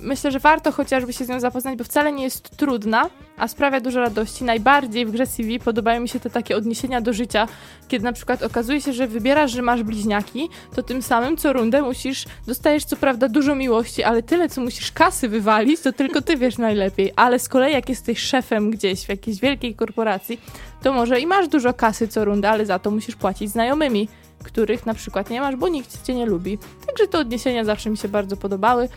[0.00, 3.80] myślę, że warto chociażby się z nią zapoznać, bo wcale nie jest trudna, a sprawia
[3.80, 4.44] dużo radości.
[4.44, 7.48] Najbardziej w grze CV podobają mi się te takie odniesienia do życia,
[7.88, 11.82] kiedy na przykład okazuje się, że wybierasz, że masz bliźniaki, to tym samym co rundę
[11.82, 16.36] musisz, dostajesz co prawda dużo miłości, ale tyle co musisz kasy wywalić, to tylko ty
[16.36, 17.12] wiesz najlepiej.
[17.16, 20.40] Ale z kolei jak jesteś szefem gdzieś w jakiejś wielkiej korporacji,
[20.82, 24.08] to może i masz dużo kasy co rundę, ale za to musisz płacić znajomymi,
[24.42, 26.58] których na przykład nie masz, bo nikt cię nie lubi.
[26.86, 28.88] Także te odniesienia zawsze mi się bardzo podobały.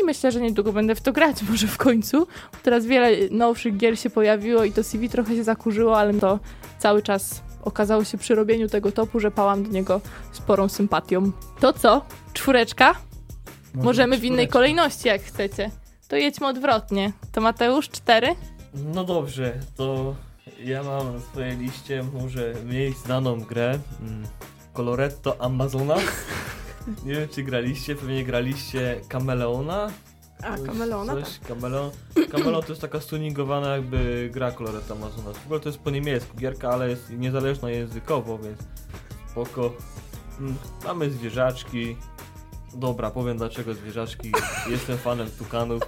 [0.00, 2.26] I myślę, że niedługo będę w to grać, może w końcu.
[2.62, 6.38] Teraz wiele nowszych gier się pojawiło i to CV trochę się zakurzyło, ale to
[6.78, 10.00] cały czas okazało się przy robieniu tego topu, że pałam do niego
[10.32, 11.32] sporą sympatią.
[11.60, 12.04] To co?
[12.32, 12.94] Czwóreczka?
[13.74, 14.52] Może Możemy w innej czwóreczka.
[14.52, 15.70] kolejności, jak chcecie.
[16.08, 17.12] To jedźmy odwrotnie.
[17.32, 18.28] To Mateusz, cztery?
[18.94, 20.14] No dobrze, to
[20.64, 23.78] ja mam na swojej liście może mniej znaną grę.
[24.76, 25.96] Coloretto Amazona.
[27.04, 29.90] Nie wiem czy graliście, pewnie graliście Kameleona.
[30.42, 31.14] A, Coś- Kameleona?
[31.14, 31.24] Tak.
[31.24, 31.90] Coś, Kameleon.
[32.30, 35.32] Kameleon to jest taka stuningowana jakby gra Coloretto Amazona.
[35.32, 38.58] W ogóle to jest po niemiecku gierka, ale jest niezależna językowo, więc
[39.30, 39.72] spoko.
[40.40, 41.96] Mm, Mamy zwierzaczki.
[42.74, 44.32] Dobra, powiem dlaczego zwierzaczki.
[44.70, 45.82] Jestem fanem tukanów.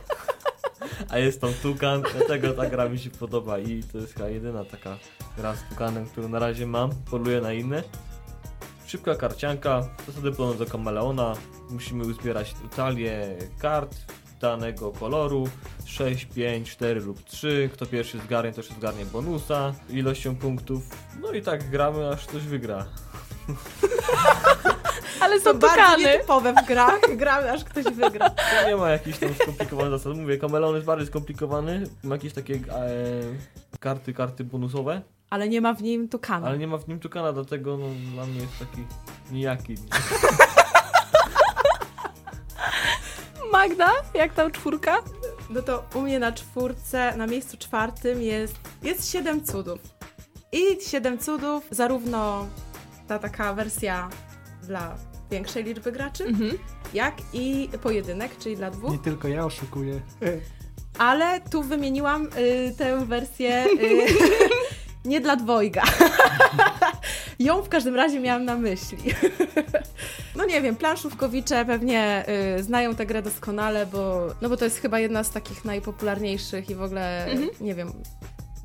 [1.09, 4.64] A jest tam tukan, dlatego ta gra mi się podoba i to jest chyba jedyna
[4.64, 4.96] taka
[5.37, 6.90] gra z tukanem, którą na razie mam.
[7.11, 7.83] Poluję na inne.
[8.88, 11.35] Szybka karcianka, zasady planu do kameleona.
[11.70, 13.94] Musimy uzbierać talię kart
[14.40, 15.48] danego koloru.
[15.85, 17.70] 6, 5, 4 lub 3.
[17.72, 20.83] Kto pierwszy zgarnie, to się zgarnie bonusa ilością punktów.
[21.20, 22.87] No i tak gramy, aż ktoś wygra.
[25.20, 26.05] Ale To są bardzo tukany.
[26.05, 27.01] nietypowe w grach.
[27.16, 28.31] Gramy, aż ktoś wygra.
[28.31, 30.16] To nie ma jakichś tam skomplikowanych zasad.
[30.16, 31.85] Mówię, kameleon jest bardziej skomplikowany.
[32.05, 32.61] Ma jakieś takie e,
[33.81, 36.46] karty, karty bonusowe, Ale nie ma w nim tukana.
[36.46, 38.84] ale nie ma w nim tukana, dlatego no, dla mnie jest taki
[39.30, 39.74] nijaki.
[43.52, 44.96] Magda, jak tam czwórka?
[45.50, 49.78] No to u mnie na czwórce, na miejscu czwartym jest, jest siedem cudów.
[50.52, 52.46] I siedem cudów, zarówno
[53.08, 54.08] ta taka wersja
[54.62, 54.94] dla
[55.30, 56.58] większej liczby graczy, Mhm.
[56.94, 58.90] jak i pojedynek, czyli dla dwóch.
[58.92, 60.00] Nie tylko ja oszukuję.
[60.98, 64.06] Ale tu wymieniłam y, tę wersję y,
[65.04, 65.82] nie dla dwojga.
[67.38, 68.98] Ją w każdym razie miałam na myśli.
[70.37, 72.24] no nie wiem, planszówkowicze pewnie
[72.58, 76.70] y, znają tę grę doskonale, bo, no bo to jest chyba jedna z takich najpopularniejszych
[76.70, 77.50] i w ogóle, Mhm.
[77.61, 77.92] nie wiem,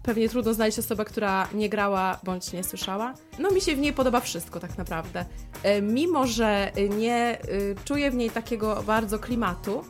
[0.04, 3.14] pewnie trudno znaleźć osobę, która nie grała bądź nie słyszała.
[3.40, 5.26] No mi się w niej podoba wszystko tak naprawdę.
[5.66, 9.84] Y, mimo, że nie y, czuję w niej takiego bardzo klimatu,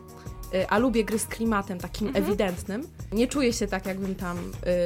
[0.70, 2.26] a lubię gry z klimatem takim Mhm.
[2.26, 2.88] ewidentnym.
[3.12, 4.38] Nie czuję się tak, jakbym tam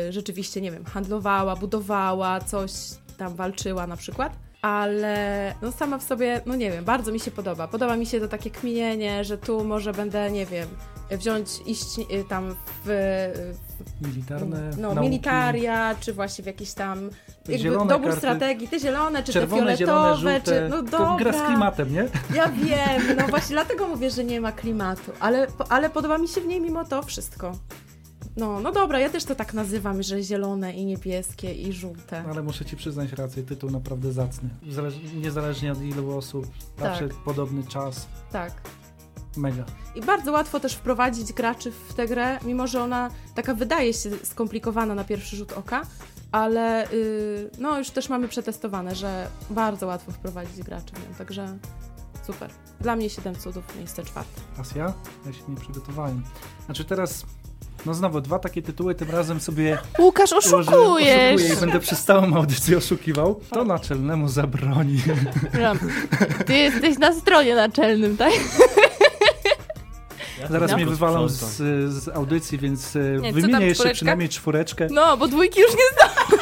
[0.07, 2.71] y, rzeczywiście, nie wiem, handlowała, budowała, coś
[3.17, 4.33] tam walczyła na przykład.
[4.61, 7.67] Ale no sama w sobie, no nie wiem, bardzo mi się podoba.
[7.67, 10.67] Podoba mi się to takie kminienie, że tu może będę, nie wiem,
[11.11, 12.89] wziąć, iść y, tam w,
[14.01, 15.09] Militarne no, nauki.
[15.09, 17.09] militaria, czy właśnie w jakiś tam
[17.57, 18.19] zielone dobór karty.
[18.19, 20.51] strategii, te zielone, czy Czerwone, te zielone, fioletowe, żółte.
[20.51, 20.69] czy...
[20.69, 21.15] No to dobra.
[21.19, 22.07] gra z klimatem, nie?
[22.35, 26.41] Ja wiem, no właśnie dlatego mówię, że nie ma klimatu, ale, ale podoba mi się
[26.41, 27.51] w niej mimo to wszystko.
[28.37, 32.23] No, no dobra, ja też to tak nazywam, że zielone i niebieskie i żółte.
[32.31, 34.49] Ale muszę ci przyznać rację, tytuł naprawdę zacny.
[34.69, 36.47] Zależ- niezależnie od ilu osób,
[36.79, 38.07] zawsze podobny czas.
[38.31, 38.51] Tak.
[39.37, 39.63] Mega.
[39.95, 44.09] I bardzo łatwo też wprowadzić graczy w tę grę, mimo że ona taka wydaje się
[44.23, 45.81] skomplikowana na pierwszy rzut oka,
[46.31, 51.57] ale yy, no już też mamy przetestowane, że bardzo łatwo wprowadzić graczy w nią, także
[52.27, 52.49] super.
[52.81, 54.41] Dla mnie 7 cudów, miejsce czwarte.
[54.55, 54.93] Teraz ja?
[55.25, 56.23] Ja się nie przygotowałem.
[56.65, 57.25] Znaczy teraz,
[57.85, 61.35] no znowu, dwa takie tytuły, tym razem sobie Łukasz, ułożę- oszukujesz!
[61.35, 63.39] oszukuję i będę przez całą audycję oszukiwał.
[63.49, 65.01] To naczelnemu zabroni.
[66.45, 68.33] Ty jesteś na stronie naczelnym, tak?
[70.41, 71.57] Ja Zaraz to mnie wywalą z,
[71.93, 73.95] z audycji, więc e, Nie, wymienię tam, jeszcze czwóreczka?
[73.95, 74.87] przynajmniej czwóreczkę.
[74.91, 76.39] No, bo dwójki już nie znam.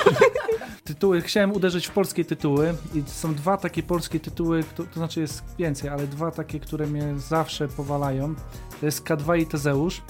[0.84, 4.93] Ty, tytuły, chciałem uderzyć w polskie tytuły i są dwa takie polskie tytuły, to, to
[4.93, 8.36] znaczy jest więcej, ale dwa takie, które mnie zawsze powalają.
[8.79, 10.01] To jest K2 i Tezeusz.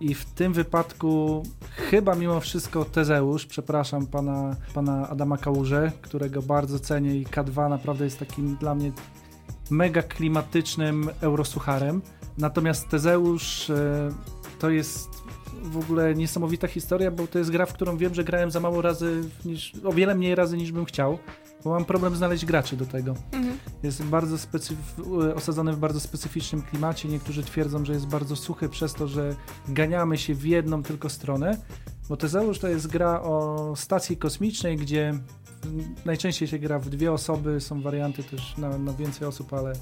[0.00, 1.42] I w tym wypadku
[1.90, 8.04] chyba mimo wszystko Tezeusz, przepraszam pana, pana Adama Kałuże, którego bardzo cenię i K2 naprawdę
[8.04, 8.92] jest takim dla mnie
[9.70, 12.02] mega klimatycznym eurosucharem.
[12.38, 14.10] Natomiast Tezeusz e,
[14.58, 15.10] to jest
[15.62, 18.82] w ogóle niesamowita historia, bo to jest gra, w którą wiem, że grałem za mało
[18.82, 21.18] razy, niż, o wiele mniej razy niż bym chciał,
[21.64, 23.14] bo mam problem znaleźć graczy do tego.
[23.32, 23.58] Mhm.
[23.82, 27.08] Jest bardzo specyf- osadzony w bardzo specyficznym klimacie.
[27.08, 29.34] Niektórzy twierdzą, że jest bardzo suchy przez to, że
[29.68, 31.56] ganiamy się w jedną tylko stronę,
[32.08, 35.14] bo Tezeusz to jest gra o stacji kosmicznej, gdzie
[36.04, 39.72] najczęściej się gra w dwie osoby, są warianty też na, na więcej osób, ale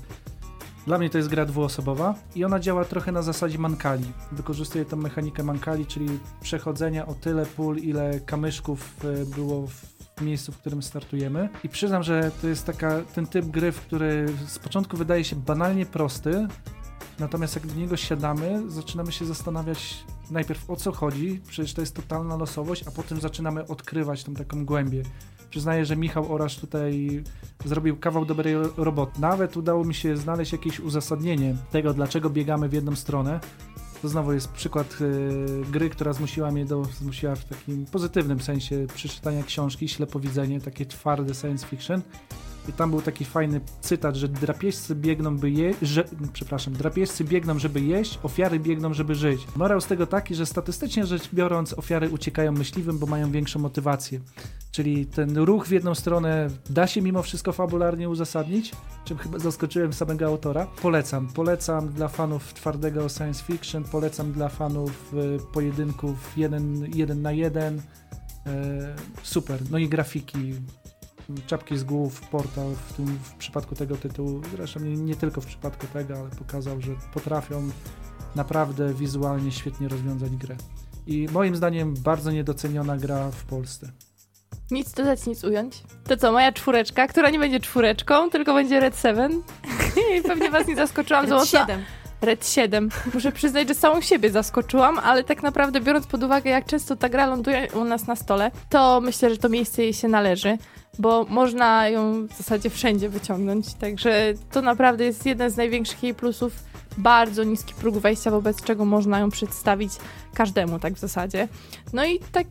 [0.86, 4.12] dla mnie to jest gra dwuosobowa i ona działa trochę na zasadzie mankali.
[4.32, 10.52] Wykorzystuje tą mechanikę mankali, czyli przechodzenia o tyle pól, ile kamyszków e, było w miejscu,
[10.52, 11.48] w którym startujemy.
[11.64, 15.36] I przyznam, że to jest taka, ten typ gry, w który z początku wydaje się
[15.36, 16.48] banalnie prosty,
[17.18, 21.96] natomiast jak do niego siadamy, zaczynamy się zastanawiać najpierw o co chodzi, przecież to jest
[21.96, 25.02] totalna losowość, a potem zaczynamy odkrywać tą taką głębię.
[25.54, 27.22] Przyznaję, że Michał Orasz tutaj
[27.64, 29.20] zrobił kawał dobrej ro- roboty.
[29.20, 33.40] Nawet udało mi się znaleźć jakieś uzasadnienie tego, dlaczego biegamy w jedną stronę.
[34.02, 38.86] To znowu jest przykład y, gry, która zmusiła mnie do, zmusiła w takim pozytywnym sensie
[38.94, 42.02] przeczytania książki Ślepowidzenie, takie twarde science fiction.
[42.68, 47.58] I tam był taki fajny cytat, że drapieżcy biegną, by je, że, przepraszam, drapieżcy biegną,
[47.58, 49.46] żeby jeść, ofiary biegną, żeby żyć.
[49.56, 54.20] Morał z tego taki, że statystycznie rzecz biorąc, ofiary uciekają myśliwym, bo mają większą motywację.
[54.74, 58.72] Czyli ten ruch w jedną stronę da się mimo wszystko fabularnie uzasadnić,
[59.04, 60.66] czym chyba zaskoczyłem samego autora.
[60.82, 61.28] Polecam.
[61.28, 67.82] Polecam dla fanów twardego science fiction, polecam dla fanów y, pojedynków jeden, jeden na jeden.
[68.46, 69.60] E, super.
[69.70, 70.54] No i grafiki,
[71.46, 75.46] czapki z głów, portal w, tym, w przypadku tego tytułu, zresztą nie, nie tylko w
[75.46, 77.68] przypadku tego, ale pokazał, że potrafią
[78.34, 80.56] naprawdę wizualnie świetnie rozwiązać grę.
[81.06, 83.92] I moim zdaniem bardzo niedoceniona gra w Polsce.
[84.70, 85.82] Nic dodać, nic ująć.
[86.08, 89.42] To co, moja czwóreczka, która nie będzie czwóreczką, tylko będzie Red 7.
[90.18, 91.24] I pewnie was nie zaskoczyłam.
[91.24, 91.84] Red Złota- 7.
[92.22, 92.88] Red 7.
[93.14, 97.08] Muszę przyznać, że samą siebie zaskoczyłam, ale tak naprawdę biorąc pod uwagę, jak często ta
[97.08, 100.58] gra ląduje u nas na stole, to myślę, że to miejsce jej się należy,
[100.98, 103.74] bo można ją w zasadzie wszędzie wyciągnąć.
[103.74, 106.52] Także to naprawdę jest jeden z największych jej plusów.
[106.98, 109.92] Bardzo niski próg wejścia, wobec czego można ją przedstawić
[110.34, 111.48] każdemu, tak w zasadzie.
[111.92, 112.46] No i tak,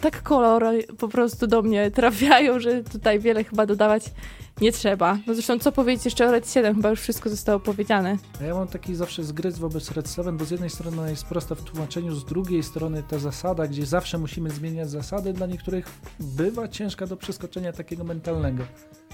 [0.00, 4.10] tak kolory po prostu do mnie trafiają, że tutaj wiele chyba dodawać
[4.60, 5.18] nie trzeba.
[5.26, 6.74] No zresztą co powiedzieć jeszcze o Red 7?
[6.74, 8.16] Chyba już wszystko zostało powiedziane.
[8.46, 11.54] Ja mam taki zawsze zgryz wobec Red 7, bo z jednej strony ona jest prosta
[11.54, 15.88] w tłumaczeniu, z drugiej strony ta zasada, gdzie zawsze musimy zmieniać zasady, dla niektórych
[16.20, 18.64] bywa ciężka do przeskoczenia takiego mentalnego.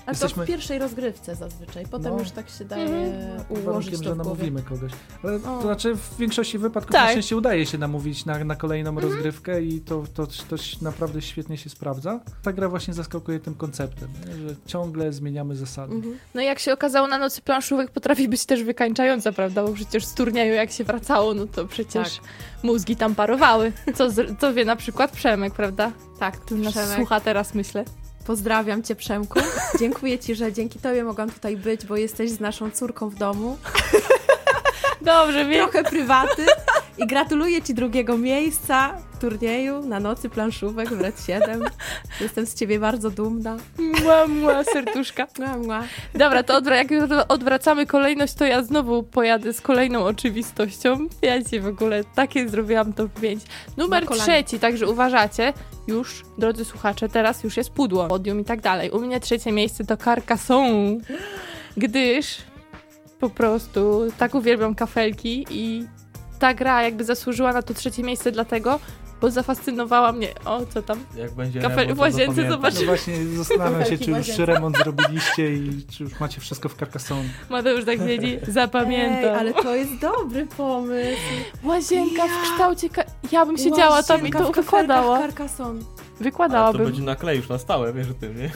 [0.07, 1.87] A Jesteśmy- to w pierwszej rozgrywce zazwyczaj.
[1.91, 2.19] Potem No.
[2.19, 3.45] już tak się daje Mhm.
[3.49, 4.93] ułożyć Warunkiem, to że namówimy kogoś.
[5.25, 5.39] Ale O.
[5.41, 7.05] to znaczy w większości wypadków Tak.
[7.05, 9.09] na szczęście udaje się namówić na, na kolejną Mhm.
[9.09, 12.21] rozgrywkę i to, to, to naprawdę świetnie się sprawdza.
[12.43, 14.09] Ta gra właśnie zaskakuje tym konceptem,
[14.49, 15.95] że ciągle zmieniamy zasady.
[15.95, 16.19] Mhm.
[16.35, 19.63] No i jak się okazało na nocy planszówek potrafi być też wykańczająca, prawda?
[19.65, 22.25] Bo przecież z turnieju jak się wracało, no to przecież Tak.
[22.63, 23.73] mózgi tam parowały.
[23.95, 25.93] Co, z, co wie na przykład Przemek, prawda?
[26.19, 26.97] Tak, Który nas Przemek.
[26.97, 27.85] słucha teraz, myślę.
[28.27, 29.41] Pozdrawiam cię, Przemku.
[29.79, 33.59] Dziękuję ci, że dzięki tobie mogłam tutaj być, bo jesteś z naszą córką w domu.
[35.03, 35.69] Dobrze, wiem.
[35.69, 36.47] Trochę prywaty.
[36.99, 41.65] I gratuluję ci drugiego miejsca turnieju na nocy planszówek w Red 7.
[42.21, 43.57] Jestem z ciebie bardzo dumna.
[44.03, 45.27] Mła, mła, serduszka.
[45.39, 45.83] Mua, mua.
[46.15, 50.99] Dobra, to odwra- jak już odwracamy kolejność, to ja znowu pojadę z kolejną oczywistością.
[51.23, 53.43] Ja ci w ogóle takie zrobiłam to pięć.
[53.77, 54.25] Numer Na kolanie.
[54.25, 55.53] trzeci, także uważacie,
[55.89, 58.91] już, drodzy słuchacze, teraz już jest pudło, podium i tak dalej.
[58.91, 60.99] U mnie trzecie miejsce to Carcassonne,
[61.77, 62.37] gdyż
[63.21, 65.87] po prostu tak uwielbiam kafelki i
[66.39, 68.81] ta gra jakby zasłużyła na to trzecie miejsce dlatego,
[69.23, 72.53] bo zafascynowała mnie, o co tam, Jak będzie Kafel remont, w łazience, zapamiętam.
[72.53, 72.75] zobacz.
[72.81, 77.29] No właśnie zastanawiam się, czy już remont zrobiliście i czy już macie wszystko w Carcassonne.
[77.51, 79.25] Mateusz tak wiedzi, zapamiętam.
[79.25, 81.21] Ej, ale to jest dobry pomysł.
[81.65, 82.33] Łazienka Ja.
[82.39, 82.91] w kształcie.
[82.91, 85.19] Ka- ja bym siedziała tam i to wykładała.
[85.19, 85.81] Carcassonne.
[85.83, 86.85] Ale to Wykładałabym.
[86.85, 88.51] będzie na klej już na stałe, wiesz o tym, nie?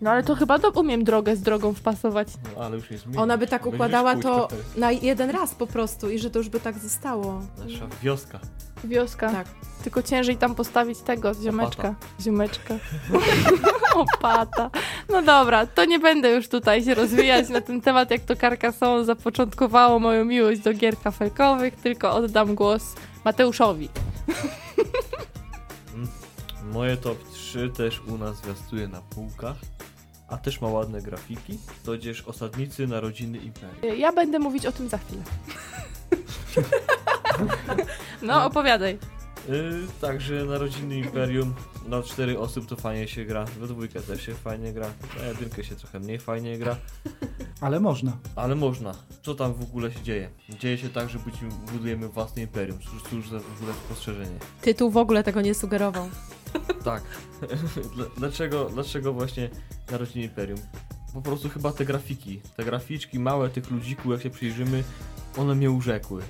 [0.00, 2.28] No ale to chyba do, umiem drogę z drogą wpasować.
[2.56, 6.18] No, ale już jest Ona by tak układała to na jeden raz po prostu i
[6.18, 7.42] że to już by tak zostało.
[7.58, 8.38] Nasza wioska.
[8.84, 9.30] Wioska.
[9.30, 9.46] Tak.
[9.82, 11.88] Tylko ciężej tam postawić tego, ziomeczka.
[11.88, 12.06] Opata.
[12.20, 12.74] Ziomeczka.
[13.94, 14.70] Opata.
[15.08, 19.04] No dobra, to nie będę już tutaj się rozwijać na ten temat, jak to Carcassonne
[19.04, 23.88] zapoczątkowało moją miłość do gier kafelkowych, tylko oddam głos Mateuszowi.
[26.72, 29.56] Moje top 3 też u nas zwiastuje na półkach,
[30.32, 31.58] a też ma ładne grafiki.
[31.84, 33.98] To gdzieś Osadnicy Narodziny Imperium.
[33.98, 35.22] Ja będę mówić o tym za chwilę.
[38.22, 38.98] No, opowiadaj.
[39.48, 41.54] Yy, także Narodziny Imperium
[41.88, 44.86] na 4 osób to fajnie się gra, we dwójkę też się fajnie gra,
[45.18, 46.76] na jedynkę się trochę mniej fajnie gra,
[47.60, 48.12] Ale można.
[48.36, 48.94] ale można.
[49.22, 50.30] Co tam w ogóle się dzieje?
[50.48, 51.18] Dzieje się tak, że
[51.72, 52.78] budujemy własne imperium.
[52.78, 54.38] Cóż, cóż za w ogóle spostrzeżenie.
[54.60, 56.08] Tytuł w ogóle tego nie sugerował.
[56.84, 57.02] Tak.
[57.94, 59.50] Dla- dlaczego, dlaczego właśnie
[59.90, 60.58] Narodziny Imperium?
[61.14, 64.84] Po prostu chyba te grafiki, te graficzki małe tych ludzików, jak się przyjrzymy,
[65.36, 66.22] one mnie urzekły.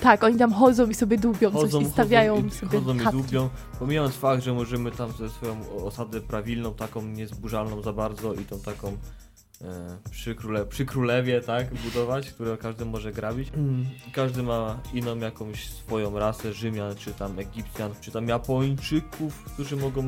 [0.00, 2.98] Tak, oni tam chodzą i sobie dubią coś i stawiają chodzą, i, sobie chodzą i
[2.98, 3.22] chatki.
[3.22, 3.48] dubią.
[3.78, 8.60] Pomijając fakt, że możemy tam ze swoją osadę prawilną, taką niezburzalną za bardzo i tą
[8.60, 8.96] taką
[10.10, 13.48] przy, króle, przy królewie, tak, budować, które każdy może grabić.
[14.12, 20.02] Każdy ma inną jakąś swoją rasę, Rzymian, czy tam Egipcjan, czy tam Japończyków, którzy mogą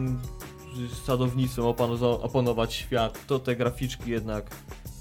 [0.90, 1.64] z sadownictwem
[2.22, 3.26] opanować świat.
[3.26, 4.50] To te graficzki jednak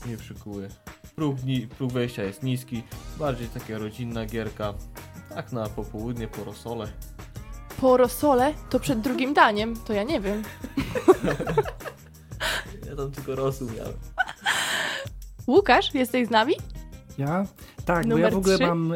[0.05, 0.69] nie przykuły.
[1.15, 1.37] Próg,
[1.77, 2.83] próg wejścia jest niski,
[3.19, 4.73] bardziej taka rodzinna gierka.
[5.29, 6.87] Tak na popołudnie, po rosole.
[7.81, 10.43] Po rosole to przed drugim daniem, to ja nie wiem.
[12.89, 13.93] Ja tam tylko rosół miałem.
[15.47, 16.53] Łukasz, jesteś z nami?
[17.17, 17.45] Ja?
[17.85, 18.67] Tak, bo Numer ja w ogóle trzy?
[18.67, 18.95] mam e,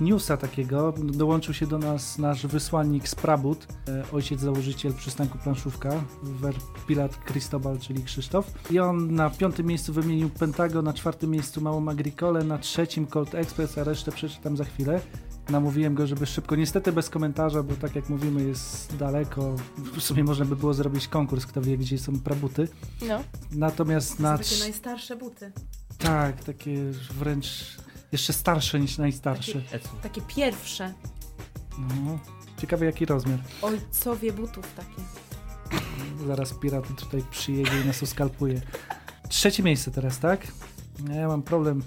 [0.00, 0.94] newsa takiego.
[0.98, 5.90] Dołączył się do nas nasz wysłannik z Prabut, e, ojciec założyciel przystanku Planszówka,
[6.22, 6.54] Wer
[6.86, 8.46] Pilat Cristobal, czyli Krzysztof.
[8.70, 13.34] I on na piątym miejscu wymienił Pentago, na czwartym miejscu Małą Agricole, na trzecim Colt
[13.34, 15.00] Express, a resztę przeczytam za chwilę.
[15.48, 19.56] Namówiłem go, żeby szybko, niestety bez komentarza, bo tak jak mówimy jest daleko.
[19.76, 22.68] W sumie można by było zrobić konkurs, kto wie gdzie są prabuty.
[23.08, 23.22] No.
[23.52, 24.38] Natomiast na...
[24.38, 25.52] To są takie najstarsze buty.
[25.98, 26.76] Tak, takie
[27.18, 27.76] wręcz
[28.12, 29.62] jeszcze starsze niż najstarsze.
[29.72, 30.00] Ecun.
[30.02, 30.94] Takie pierwsze.
[31.78, 32.18] No.
[32.58, 33.38] Ciekawe jaki rozmiar.
[33.62, 35.02] Ojcowie butów takie.
[36.26, 38.60] Zaraz piraty tutaj przyjedzie i nas oskalpuje.
[39.28, 40.46] Trzecie miejsce teraz, tak?
[41.14, 41.82] Ja mam problem.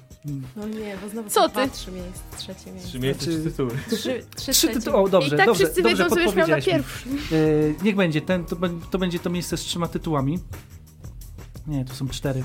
[0.56, 1.70] No nie, bo znowu Co są ty?
[1.70, 2.90] trzy miejsca, trzecie miejsce.
[2.90, 3.72] Trzy miejsca, Znaczy- trzy tytuły.
[3.90, 4.96] Trzy, trzy, Trzy tytuły.
[4.98, 7.14] O, dobrze, I tak dobrze, wszyscy dobrze wiedzą, co już miał na podpowiedziałeś mi.
[7.14, 7.36] pierwszy.
[7.36, 8.56] Yy, niech będzie, ten, to,
[8.92, 10.40] to będzie to miejsce z trzema tytułami.
[11.68, 12.44] Nie, to są cztery.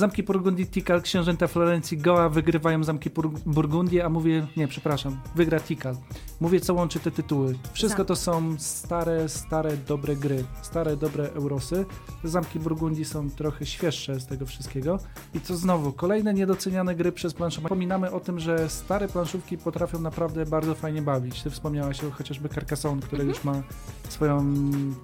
[0.00, 5.60] Zamki Burgundii, Tikal, książęta Florencji, Goa wygrywają Zamki Bur- Burgundii, a mówię, nie, przepraszam, wygra
[5.60, 5.96] Tikal.
[6.40, 7.54] Mówię, co łączy te tytuły.
[7.72, 11.86] Wszystko to są stare, stare, dobre gry, stare, dobre Eurosy.
[12.24, 14.98] Zamki Burgundii są trochę świeższe z tego wszystkiego.
[15.34, 17.68] I to znowu, kolejne niedoceniane gry przez planszowe.
[17.68, 21.42] Pominamy o tym, że stare planszówki potrafią naprawdę bardzo fajnie bawić.
[21.42, 23.62] Ty wspomniałaś o chociażby Carcassonne, które już ma
[24.08, 24.54] swoją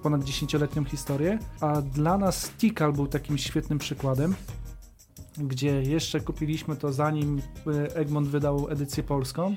[0.03, 4.35] ponad 10-letnią historię, a dla nas Tikal był takim świetnym przykładem,
[5.37, 9.55] gdzie jeszcze kupiliśmy to zanim e, Egmont wydał edycję polską.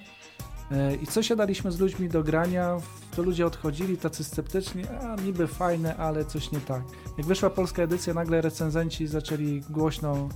[0.71, 2.77] E, I co siadaliśmy z ludźmi do grania,
[3.17, 6.83] to ludzie odchodzili tacy sceptyczni, a niby fajne, ale coś nie tak.
[7.19, 10.29] Jak wyszła polska edycja, nagle recenzenci zaczęli głośno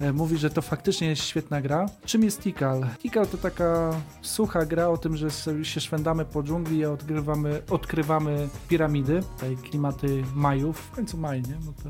[0.00, 1.86] e, mówić, że to faktycznie jest świetna gra.
[2.04, 2.86] Czym jest Tikal?
[2.98, 3.90] Tikal to taka
[4.22, 5.30] sucha gra o tym, że
[5.62, 11.56] się szwendamy po dżungli i odgrywamy, odkrywamy piramidy, tutaj klimaty Majów, w końcu maj, nie?
[11.66, 11.88] No to,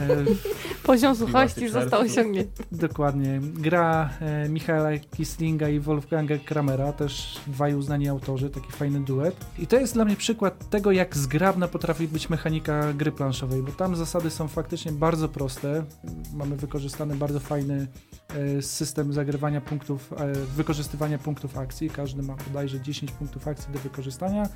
[0.00, 0.24] e,
[0.90, 2.64] Poziom suchości został osiągnięty.
[2.72, 3.40] Dokładnie.
[3.42, 9.36] Gra e, Michaela Kislinga i Wolfganga Kramera, też dwaj uznani autorzy, taki fajny duet.
[9.58, 13.72] I to jest dla mnie przykład tego, jak zgrabna potrafi być mechanika gry planszowej, bo
[13.72, 15.84] tam zasady są faktycznie bardzo proste.
[16.34, 16.56] Mamy
[16.90, 17.86] wykorzystany bardzo fajny
[18.28, 21.90] e, system zagrywania punktów, e, wykorzystywania punktów akcji.
[21.90, 24.48] Każdy ma bodajże 10 punktów akcji do wykorzystania.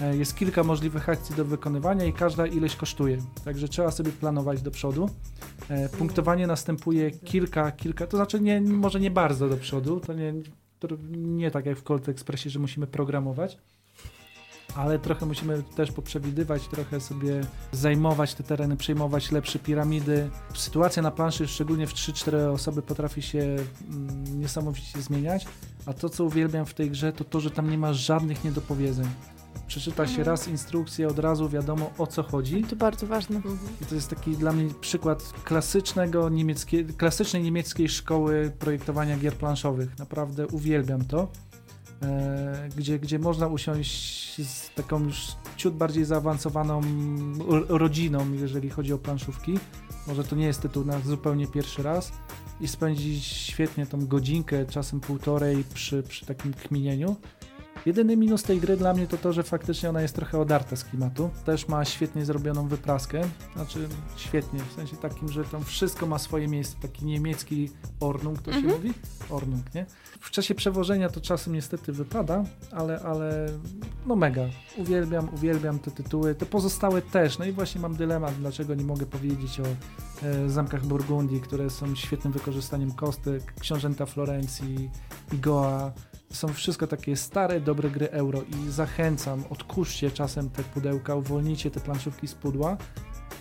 [0.00, 3.18] E, Jest kilka możliwych akcji do wykonywania i każda ileś kosztuje.
[3.44, 5.10] Także trzeba sobie planować do przodu.
[5.98, 10.34] Punktowanie następuje kilka, kilka, to znaczy nie, może nie bardzo do przodu, to nie,
[10.78, 13.58] to nie tak jak w Colt Expressie, że musimy programować,
[14.76, 17.40] ale trochę musimy też poprzewidywać, trochę sobie
[17.72, 20.30] zajmować te tereny, przejmować lepsze piramidy.
[20.54, 25.46] Sytuacja na planszy, szczególnie w 3-4 osoby, potrafi się mm, niesamowicie zmieniać,
[25.86, 29.06] a to, co uwielbiam w tej grze, to to, że tam nie ma żadnych niedopowiedzeń.
[29.66, 30.26] Przeczyta się Mhm.
[30.26, 32.64] raz instrukcję, od razu wiadomo o co chodzi.
[32.64, 33.40] To bardzo ważne.
[33.82, 39.98] I to jest taki dla mnie przykład klasycznego niemieckie, klasycznej niemieckiej szkoły projektowania gier planszowych.
[39.98, 41.28] Naprawdę uwielbiam to.
[42.02, 46.80] E, gdzie, gdzie można usiąść z taką już ciut bardziej zaawansowaną
[47.48, 49.58] ro- rodziną, jeżeli chodzi o planszówki.
[50.06, 52.12] Może to nie jest tytuł na zupełnie pierwszy raz.
[52.60, 57.16] I spędzić świetnie tą godzinkę, czasem półtorej przy, przy takim kminieniu.
[57.86, 60.84] Jedyny minus tej gry dla mnie to to, że faktycznie ona jest trochę odarta z
[60.84, 61.30] klimatu.
[61.44, 63.22] Też ma świetnie zrobioną wypraskę.
[63.56, 66.76] Znaczy świetnie, w sensie takim, że tam wszystko ma swoje miejsce.
[66.82, 67.70] Taki niemiecki
[68.00, 68.76] Ornung to się Mhm.
[68.76, 68.92] mówi?
[69.30, 69.86] Ornung, nie?
[70.20, 73.46] W czasie przewożenia to czasem niestety wypada, ale, ale
[74.06, 74.42] no mega.
[74.76, 76.34] Uwielbiam, uwielbiam te tytuły.
[76.34, 77.38] Te pozostałe też.
[77.38, 79.64] No i właśnie mam dylemat, dlaczego nie mogę powiedzieć o
[80.26, 84.90] e, zamkach Burgundii, które są świetnym wykorzystaniem kostek, książęta Florencji,
[85.32, 85.92] i Goa.
[86.32, 91.80] Są wszystko takie stare, dobre gry euro i zachęcam, odkurzcie czasem te pudełka, uwolnijcie te
[91.80, 92.76] planszówki z pudła,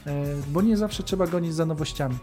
[0.05, 2.17] e, bo nie zawsze trzeba gonić za nowościami.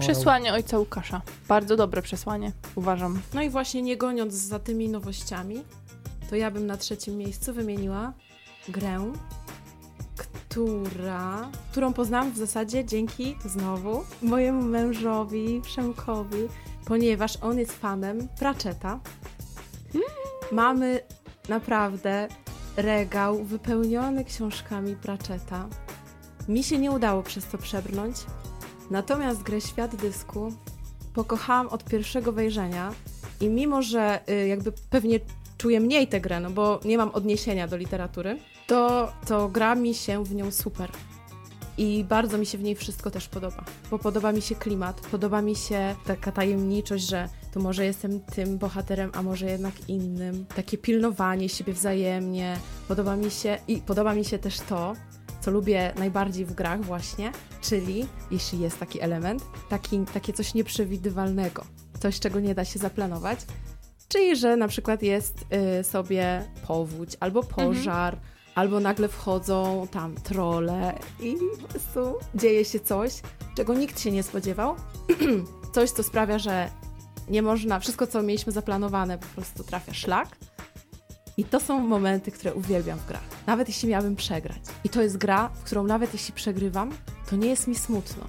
[0.00, 1.22] Przesłanie ojca Łukasza.
[1.48, 3.20] Bardzo dobre przesłanie, uważam.
[3.34, 5.64] No i właśnie nie goniąc za tymi nowościami,
[6.30, 8.12] to ja bym na trzecim miejscu wymieniła
[8.68, 9.12] grę,
[10.16, 16.48] która, którą poznałam w zasadzie dzięki znowu mojemu mężowi Przemkowi,
[16.84, 19.00] ponieważ on jest fanem Pratchetta.
[20.52, 21.00] Mamy
[21.48, 22.28] naprawdę
[22.76, 25.68] regał wypełniony książkami Pratchetta.
[26.48, 28.16] Mi się nie udało przez to przebrnąć,
[28.90, 30.52] natomiast grę Świat Dysku
[31.14, 32.92] pokochałam od pierwszego wejrzenia
[33.40, 35.20] i mimo, że y, jakby pewnie
[35.58, 39.94] czuję mniej tę grę, no bo nie mam odniesienia do literatury, to, to gra mi
[39.94, 40.90] się w nią super.
[41.78, 45.42] I bardzo mi się w niej wszystko też podoba, bo podoba mi się klimat, podoba
[45.42, 50.46] mi się taka tajemniczość, że to może jestem tym bohaterem, a może jednak innym.
[50.56, 52.56] Takie pilnowanie siebie wzajemnie.
[52.88, 54.92] Podoba mi się i podoba mi się też to,
[55.40, 57.32] co lubię najbardziej w grach właśnie,
[57.62, 61.64] czyli, jeśli jest taki element, taki, takie coś nieprzewidywalnego,
[62.00, 63.38] coś, czego nie da się zaplanować,
[64.08, 65.44] czyli, że na przykład jest
[65.80, 68.18] y, sobie powódź albo pożar,
[68.54, 72.00] albo nagle wchodzą tam trole i po prostu
[72.34, 73.12] dzieje się coś,
[73.56, 74.76] czego nikt się nie spodziewał,
[75.74, 76.70] coś, co sprawia, że
[77.30, 80.28] nie można, wszystko, co mieliśmy zaplanowane, po prostu trafia szlak.
[81.36, 83.22] I to są momenty, które uwielbiam w grach.
[83.46, 84.58] Nawet jeśli miałabym przegrać.
[84.84, 86.90] I to jest gra, w którą nawet jeśli przegrywam,
[87.30, 88.24] to nie jest mi smutno.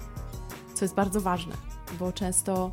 [0.74, 1.54] Co jest bardzo ważne,
[1.98, 2.70] bo często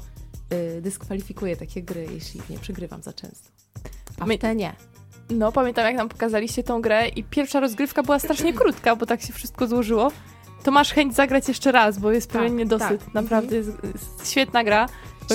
[0.77, 3.49] y, dyskwalifikuję takie gry, jeśli nie przegrywam za często.
[4.19, 4.73] A My- te nie.
[5.29, 9.21] No, pamiętam jak nam pokazaliście tą grę i pierwsza rozgrywka była strasznie krótka, bo tak
[9.21, 10.11] się wszystko złożyło.
[10.63, 13.05] To masz chęć zagrać jeszcze raz, bo jest pewien Tak, niedosyt.
[13.05, 13.13] tak.
[13.13, 14.85] Naprawdę jest, jest świetna gra.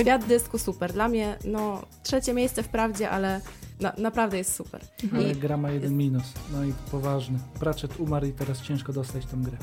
[0.01, 0.93] Świat dysku super.
[0.93, 3.41] Dla mnie, no, trzecie miejsce wprawdzie, ale
[3.83, 4.81] na, naprawdę jest super.
[5.15, 7.39] Ale I- gra ma jeden minus, no i poważny.
[7.61, 9.57] Pratchett umarł i teraz ciężko dostać tą grę.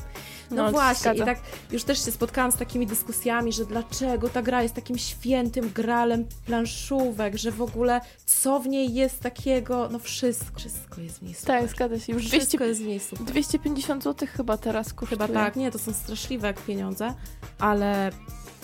[0.50, 1.40] No, No, właśnie, i tak
[1.70, 6.24] już też się spotkałam z takimi dyskusjami, że dlaczego ta gra jest takim świętym gralem
[6.46, 11.34] planszówek, że w ogóle co w niej jest takiego, no wszystko, wszystko jest w niej
[11.34, 11.60] super.
[11.60, 12.12] Tak, zgadza się.
[12.12, 13.26] Już wszystko 200, jest w niej super.
[13.26, 15.18] 250 zł chyba teraz kosztuje.
[15.20, 17.14] Chyba tak, nie, to są straszliwe jak pieniądze,
[17.58, 18.10] ale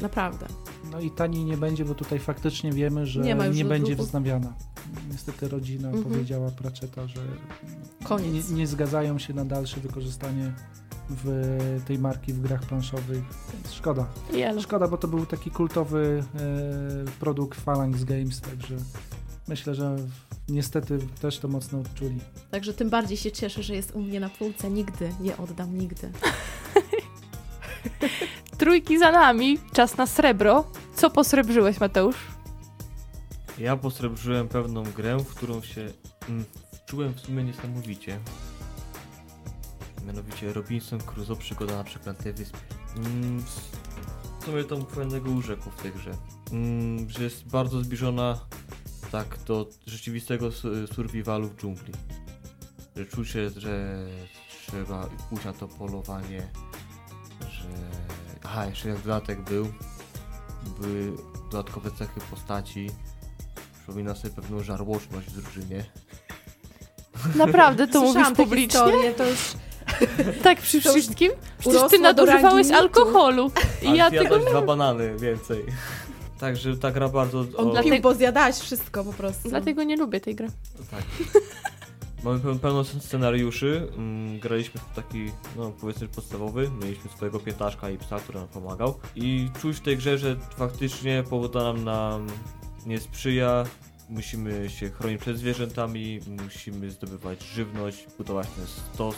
[0.00, 0.46] naprawdę.
[0.92, 4.54] No i taniej nie będzie, bo tutaj faktycznie wiemy, że Nie nie, będzie wznawiana.
[5.11, 6.05] Niestety rodzina Mhm.
[6.05, 7.20] powiedziała Pratchetta, że
[8.05, 8.51] Koniec.
[8.51, 10.53] Nie, nie zgadzają się na dalsze wykorzystanie
[11.11, 13.22] w tej marki w grach planszowych,
[13.53, 14.07] więc szkoda.
[14.32, 14.61] Jelo.
[14.61, 16.40] Szkoda, bo to był taki kultowy e,
[17.20, 18.76] produkt Phalanx Games, także
[19.49, 19.97] myślę, że
[20.49, 22.20] niestety też to mocno odczuli.
[22.51, 24.70] Także tym bardziej się cieszę, że jest u mnie na półce.
[24.70, 26.11] Nigdy nie oddam, nigdy.
[28.59, 30.64] Trójki za nami, czas na srebro.
[30.94, 32.16] Co posrebrzyłeś, Mateusz?
[33.59, 35.92] Ja posrebrzyłem pewną grę, w którą się
[36.28, 38.20] mm, wczułem w sumie niesamowicie.
[40.07, 42.59] Mianowicie Robinson Crusoe Przygoda na przeklętej wyspie.
[42.96, 43.44] Mm,
[44.40, 46.11] w sumie to fajnego urzekł w tej grze.
[46.52, 48.40] Mm, że jest bardzo zbliżona
[49.12, 51.92] tak do rzeczywistego su- survivalu w dżungli.
[52.96, 54.07] Że czuć się, że
[54.66, 56.48] trzeba pójść na to polowanie,
[57.50, 57.68] że...
[58.44, 59.72] Aha, jeszcze jak dodatek był,
[60.80, 61.12] były
[61.50, 62.90] dodatkowe cechy postaci.
[63.87, 65.84] Przypomina sobie pewną żarłoczność w drużynie.
[67.34, 68.80] Naprawdę to Słyszałam mówisz publicznie?
[68.80, 69.39] historie, to już
[70.43, 71.32] Tak przy To wszystkim?
[71.59, 73.51] Przecież ty nadużywałeś alkoholu.
[73.82, 74.39] I Ale ja tego...
[74.39, 75.64] dwa banany więcej.
[76.41, 77.39] Także ta gra bardzo...
[77.57, 79.49] on o, Dlatego- bo zjadałeś wszystko po prostu.
[79.49, 80.49] Dlatego nie lubię tej gry.
[80.91, 81.03] Tak.
[82.24, 83.89] Mamy pełno, pełno scenariuszy.
[83.97, 86.70] Mm, graliśmy w taki, no powiedzmy podstawowy.
[86.82, 88.95] Mieliśmy swojego piętaszka i psa, który nam pomagał.
[89.16, 92.26] I czuć w tej grze, że faktycznie pogoda nam, nam
[92.87, 93.64] nie sprzyja.
[94.09, 99.16] Musimy się chronić przed zwierzętami, musimy zdobywać żywność, budować ten stos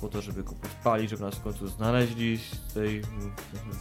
[0.00, 3.02] po to, żeby go podpalić, żeby nas w końcu znaleźli z tej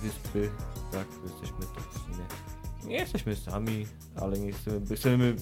[0.02, 0.50] wyspy.
[0.92, 2.26] Tak, jesteśmy to w sumie.
[2.86, 5.36] Nie jesteśmy sami, ale nie chcemy, chcemy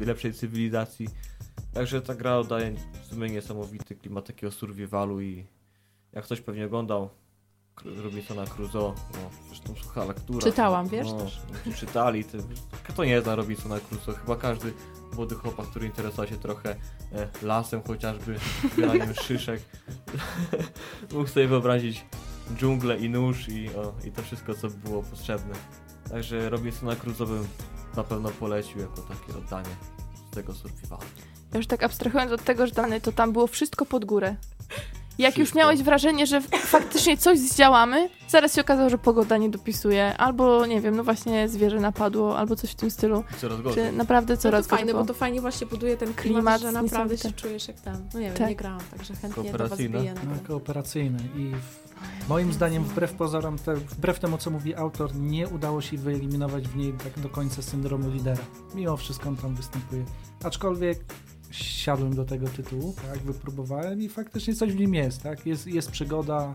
[0.00, 1.08] lepszej cywilizacji.
[1.74, 5.46] Także ta gra oddaje w sumie niesamowity klimat takiego survivalu i
[6.12, 7.10] jak ktoś pewnie oglądał
[7.84, 10.40] Robinsona Crusoe, no, zresztą sucha lektura.
[10.40, 11.40] Czytałam, wiesz, No, też.
[11.66, 12.38] no, czytali, to,
[12.84, 14.14] kto nie zna Robinsona Crusoe?
[14.14, 14.72] Chyba każdy
[15.12, 16.76] młody chłopak, który interesował się trochę
[17.12, 18.38] e, lasem chociażby,
[18.72, 19.62] zbieraniem szyszek,
[21.12, 22.04] mógł sobie wyobrazić
[22.54, 25.54] dżunglę i nóż i, o, i to wszystko, co było potrzebne.
[26.10, 27.46] Także Robinsona Crusoe bym
[27.96, 29.76] na pewno polecił jako takie oddanie
[30.30, 31.02] z tego survivalu.
[31.52, 34.36] Ja już tak abstrahując od tego, że dane, to tam było wszystko pod górę.
[35.18, 40.16] Jak już miałeś wrażenie, że faktycznie coś zdziałamy, zaraz się okazało, że pogoda nie dopisuje,
[40.16, 43.24] albo nie wiem, no właśnie zwierzę napadło, albo coś w tym stylu.
[43.36, 43.84] I coraz gorzej.
[43.84, 46.60] Czy naprawdę No to coraz fajne, gorzej bo to fajnie właśnie buduje ten klimat, Klimat
[46.60, 47.96] że naprawdę się czujesz jak tam.
[48.14, 48.48] No nie wiem, Tak.
[48.48, 49.98] nie grałam, także chętnie do was Kooperacyjna?
[50.00, 50.14] biję.
[50.24, 50.46] No, nagle.
[50.46, 51.52] kooperacyjne i
[52.24, 56.68] w, moim zdaniem wbrew pozorom, te, wbrew temu co mówi autor, nie udało się wyeliminować
[56.68, 58.42] w niej tak do końca syndromu lidera.
[58.74, 60.04] Mimo wszystko on tam występuje.
[60.44, 60.98] Aczkolwiek
[61.50, 65.90] siadłem do tego tytułu, tak, wypróbowałem i faktycznie coś w nim jest, tak, jest, jest
[65.90, 66.54] przygoda,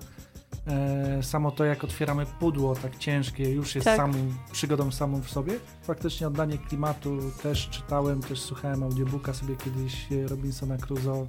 [0.68, 3.98] e, samo to jak otwieramy pudło tak ciężkie już jest Tak.
[3.98, 4.18] samą
[4.52, 5.54] przygodą samą w sobie.
[5.82, 11.28] Faktycznie oddanie klimatu też czytałem, też słuchałem audiobooka sobie kiedyś e, Robinsona Crusoe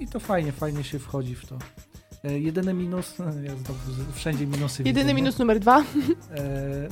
[0.00, 1.58] i to fajnie, fajnie się wchodzi w to.
[2.24, 3.80] E, jedyny minus, ja znowu
[4.14, 5.84] wszędzie minusy Jedyny widzę, minus numer dwa E,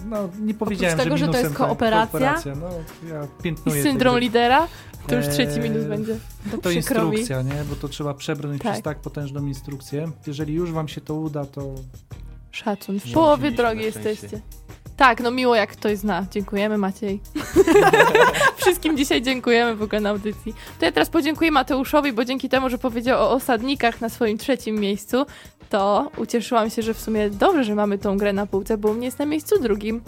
[0.08, 2.06] no nie powiedziałem, tego, że to minusem jest tak, kooperacja?
[2.34, 2.54] kooperacja.
[2.54, 2.68] No,
[3.14, 4.18] ja i piętnuję syndrom tego.
[4.18, 4.68] lidera,
[5.06, 6.16] to już Eee, trzeci minus będzie.
[6.50, 7.18] To przykro mi.
[7.18, 7.64] instrukcja, nie?
[7.70, 8.72] Bo to trzeba przebrnąć Tak.
[8.72, 10.10] przez tak potężną instrukcję.
[10.26, 11.74] Jeżeli już wam się to uda, to
[12.50, 13.00] Szacun.
[13.00, 14.40] W połowie drogi jesteście.
[15.00, 16.26] Tak, no miło jak ktoś zna.
[16.30, 17.20] Dziękujemy Maciej.
[18.56, 20.54] Wszystkim dzisiaj dziękujemy w ogóle na audycji.
[20.78, 24.76] To ja teraz podziękuję Mateuszowi, bo dzięki temu, że powiedział o osadnikach na swoim trzecim
[24.76, 25.26] miejscu,
[25.70, 28.94] to ucieszyłam się, że w sumie dobrze, że mamy tą grę na półce, bo u
[28.94, 30.00] mnie jest na miejscu drugim.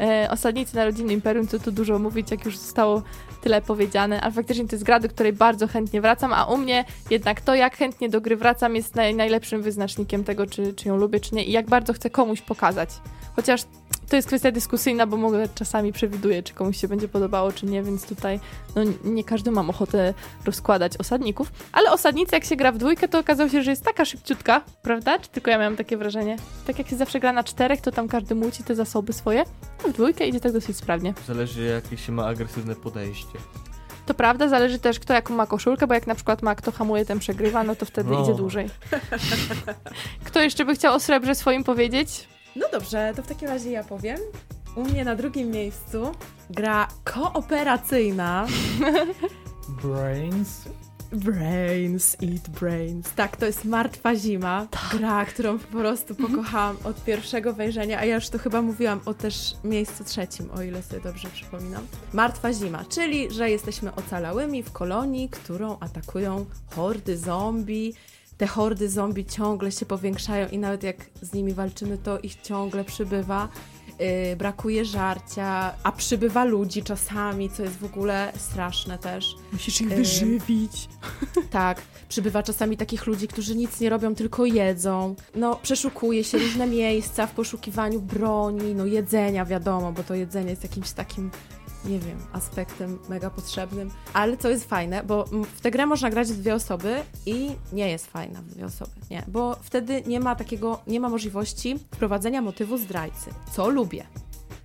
[0.00, 3.02] E, Osadnicy na rodzinnym imperium, co tu dużo mówić, jak już zostało
[3.42, 6.84] tyle powiedziane, ale faktycznie to jest gra, do której bardzo chętnie wracam, a u mnie
[7.10, 10.96] jednak to, jak chętnie do gry wracam, jest naj, najlepszym wyznacznikiem tego, czy, czy ją
[10.96, 12.90] lubię, czy nie i jak bardzo chcę komuś pokazać.
[13.36, 13.62] Chociaż
[14.08, 17.82] to jest kwestia dyskusyjna, bo mogę czasami przewiduję, czy komuś się będzie podobało, czy nie,
[17.82, 18.40] więc tutaj
[18.76, 21.52] no, nie każdy mam ochotę rozkładać osadników.
[21.72, 25.18] Ale osadnicy, jak się gra w dwójkę, to okazało się, że jest taka szybciutka, prawda?
[25.18, 26.36] Czy tylko ja miałam takie wrażenie?
[26.66, 29.44] Tak jak się zawsze gra na czterech, to tam każdy muci te zasoby swoje,
[29.84, 31.14] a w dwójkę idzie tak dosyć sprawnie.
[31.26, 33.38] Zależy jakie się ma agresywne podejście.
[34.06, 37.04] To prawda, zależy też kto jaką ma koszulkę, bo jak na przykład ma kto hamuje,
[37.04, 38.22] ten przegrywa, no to wtedy No.
[38.22, 38.70] idzie dłużej.
[40.24, 42.28] Kto jeszcze by chciał o srebrze swoim powiedzieć?
[42.58, 44.18] No dobrze, to w takim razie ja powiem.
[44.76, 46.12] U mnie na drugim miejscu
[46.50, 48.46] gra kooperacyjna
[49.82, 50.64] Brains.
[51.12, 53.12] Brains, eat brains.
[53.14, 54.66] Tak, to jest Martwa Zima.
[54.92, 59.14] Gra, którą po prostu pokochałam od pierwszego wejrzenia, a ja już to chyba mówiłam o
[59.14, 61.86] też miejscu trzecim, o ile sobie dobrze przypominam.
[62.12, 67.94] Martwa Zima, czyli, że jesteśmy ocalałymi w kolonii, którą atakują hordy zombie.
[68.38, 72.84] Te hordy zombie ciągle się powiększają i nawet jak z nimi walczymy, to ich ciągle
[72.84, 73.48] przybywa.
[73.98, 79.34] Yy, brakuje żarcia, a przybywa ludzi czasami, co jest w ogóle straszne też.
[79.52, 80.72] Musisz ich wyżywić.
[81.50, 85.14] Tak, przybywa czasami takich ludzi, którzy nic nie robią, tylko jedzą.
[85.34, 90.62] No, przeszukuje się różne miejsca w poszukiwaniu broni, no jedzenia, wiadomo, bo to jedzenie jest
[90.62, 91.30] jakimś takim,
[91.84, 93.90] nie wiem, aspektem mega potrzebnym.
[94.12, 95.24] Ale co jest fajne, bo
[95.56, 98.90] w tę grę można grać w dwie osoby i nie jest fajna w dwie osoby,
[99.10, 104.06] nie, bo wtedy nie ma takiego, nie ma możliwości wprowadzenia motywu zdrajcy, co lubię.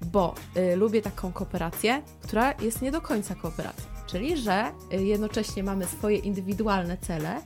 [0.01, 3.85] Bo y, lubię taką kooperację, która jest nie do końca kooperacją.
[4.07, 7.41] Czyli, że y, jednocześnie mamy swoje indywidualne cele,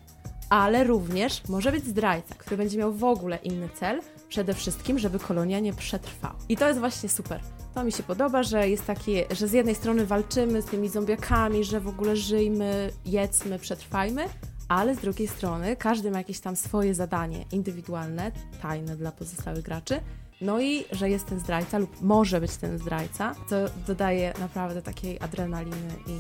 [0.50, 5.20] ale również może być zdrajca, który będzie miał w ogóle inny cel, przede wszystkim, żeby
[5.20, 6.36] kolonia nie przetrwała.
[6.50, 7.42] I to jest właśnie super.
[7.78, 11.64] To mi się podoba, że jest takie, że z jednej strony walczymy z tymi zombiakami,
[11.64, 14.26] że w ogóle żyjmy, jedzmy, przetrwajmy,
[14.68, 20.00] ale z drugiej strony każdy ma jakieś tam swoje zadanie indywidualne, tajne dla pozostałych graczy.
[20.42, 23.56] No i że jest ten zdrajca lub może być ten zdrajca, co
[23.88, 26.20] dodaje naprawdę takiej adrenaliny i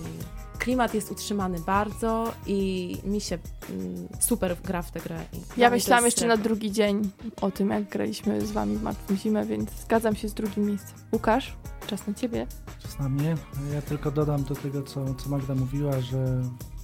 [0.58, 3.38] klimat jest utrzymany bardzo i mi się
[3.70, 5.26] mm, super gra w tę grę.
[5.58, 7.10] Ja myślałam jeszcze na drugi dzień
[7.42, 10.96] o tym, jak graliśmy z wami w Martwą Zimę, więc zgadzam się z drugim miejscem.
[11.14, 11.56] Łukasz,
[11.88, 12.48] czas na ciebie.
[12.80, 13.36] Czas na mnie.
[13.74, 16.42] Ja tylko dodam do tego, co, co Magda mówiła, że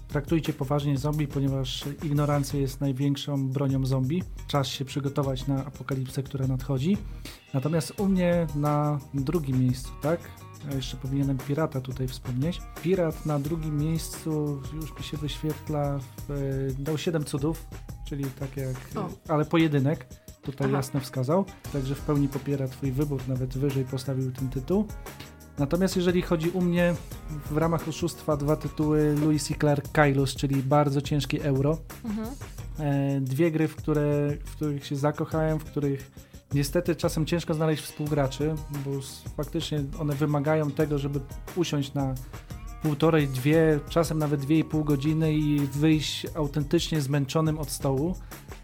[0.07, 4.23] traktujcie poważnie zombie, ponieważ ignorancja jest największą bronią zombie.
[4.47, 6.97] Czas się przygotować na apokalipsę, która nadchodzi.
[7.53, 10.19] Natomiast u mnie na drugim miejscu, tak?
[10.69, 12.61] Ja jeszcze powinienem pirata tutaj wspomnieć.
[12.81, 15.99] Pirat na drugim miejscu już mi się wyświetla,
[16.29, 17.65] w, dał 7 cudów,
[18.07, 19.09] czyli tak jak, O.
[19.27, 20.07] ale pojedynek.
[20.41, 20.77] Tutaj Aha.
[20.77, 24.87] jasno wskazał, także w pełni popiera Twój wybór, nawet wyżej postawił ten tytuł.
[25.57, 26.95] Natomiast jeżeli chodzi u mnie,
[27.51, 31.77] w ramach oszustwa dwa tytuły Louis i Clark Kylus, czyli bardzo ciężkie euro.
[32.79, 36.11] E, dwie gry, w, które, w których się zakochałem, w których
[36.53, 38.91] Niestety czasem ciężko znaleźć współgraczy, bo
[39.37, 41.19] faktycznie one wymagają tego, żeby
[41.55, 42.15] usiąść na
[42.83, 48.15] półtorej, dwie, czasem nawet dwie i pół godziny i wyjść autentycznie zmęczonym od stołu,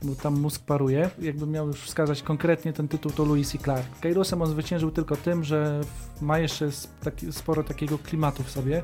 [0.03, 1.09] bo tam mózg paruje.
[1.21, 3.99] Jakbym miał już wskazać konkretnie ten tytuł, to Lewis i Clark.
[4.01, 5.81] Kairosem on zwyciężył tylko tym, że
[6.21, 6.69] ma jeszcze
[7.03, 8.83] taki, sporo takiego klimatu w sobie.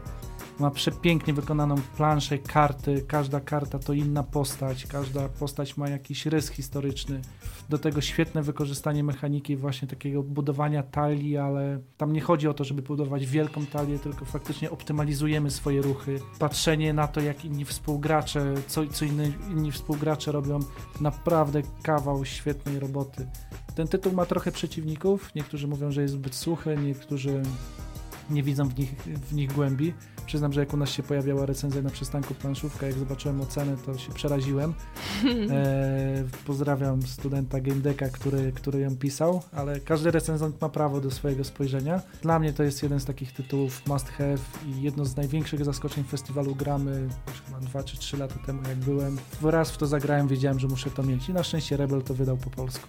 [0.59, 3.05] Ma przepięknie wykonaną planszę, karty.
[3.07, 4.85] Każda karta to inna postać.
[4.85, 7.21] Każda postać ma jakiś rys historyczny.
[7.69, 12.63] Do tego świetne wykorzystanie mechaniki właśnie takiego budowania talii, ale tam nie chodzi o to,
[12.63, 16.19] żeby budować wielką talię, tylko faktycznie optymalizujemy swoje ruchy.
[16.39, 20.59] Patrzenie na to, jak inni współgracze, co, co inni, inni współgracze robią,
[21.01, 23.27] naprawdę kawał świetnej roboty.
[23.75, 25.35] Ten tytuł ma trochę przeciwników.
[25.35, 27.43] Niektórzy mówią, że jest zbyt suchy, niektórzy
[28.29, 29.93] nie widzą w nich, w nich głębi.
[30.25, 33.97] Przyznam, że jak u nas się pojawiała recenzja na przystanku planszówka, jak zobaczyłem ocenę, to
[33.97, 34.73] się przeraziłem.
[35.49, 41.11] E, pozdrawiam studenta Game Decka, który, który ją pisał, ale każdy recenzent ma prawo do
[41.11, 42.01] swojego spojrzenia.
[42.21, 46.03] Dla mnie to jest jeden z takich tytułów must have i jedno z największych zaskoczeń
[46.03, 47.07] festiwalu gramy
[47.45, 49.17] chyba 2 czy 3 lata temu jak byłem.
[49.41, 52.37] Raz w to zagrałem, wiedziałem, że muszę to mieć i na szczęście Rebel to wydał
[52.37, 52.87] po polsku.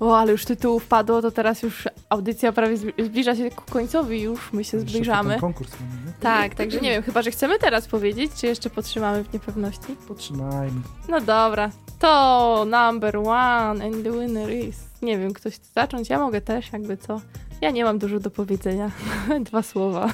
[0.00, 4.20] O, ale już tytułów padło, to teraz już audycja prawie zbli- zbliża się ku końcowi,
[4.20, 5.30] już my się zbliżamy.
[5.30, 6.12] ten konkurs mamy, nie?
[6.20, 9.96] Tak, także nie wiem, chyba, że chcemy teraz powiedzieć, czy jeszcze podtrzymamy w niepewności?
[10.08, 10.80] Potrzymajmy.
[11.08, 14.76] No dobra, to number one and the winner is...
[15.02, 16.08] Nie wiem, ktoś chce zacząć?
[16.08, 17.20] Ja mogę też, jakby co.
[17.60, 18.90] Ja nie mam dużo do powiedzenia.
[19.50, 20.08] Dwa słowa.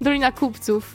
[0.00, 0.94] Dolina Kupców.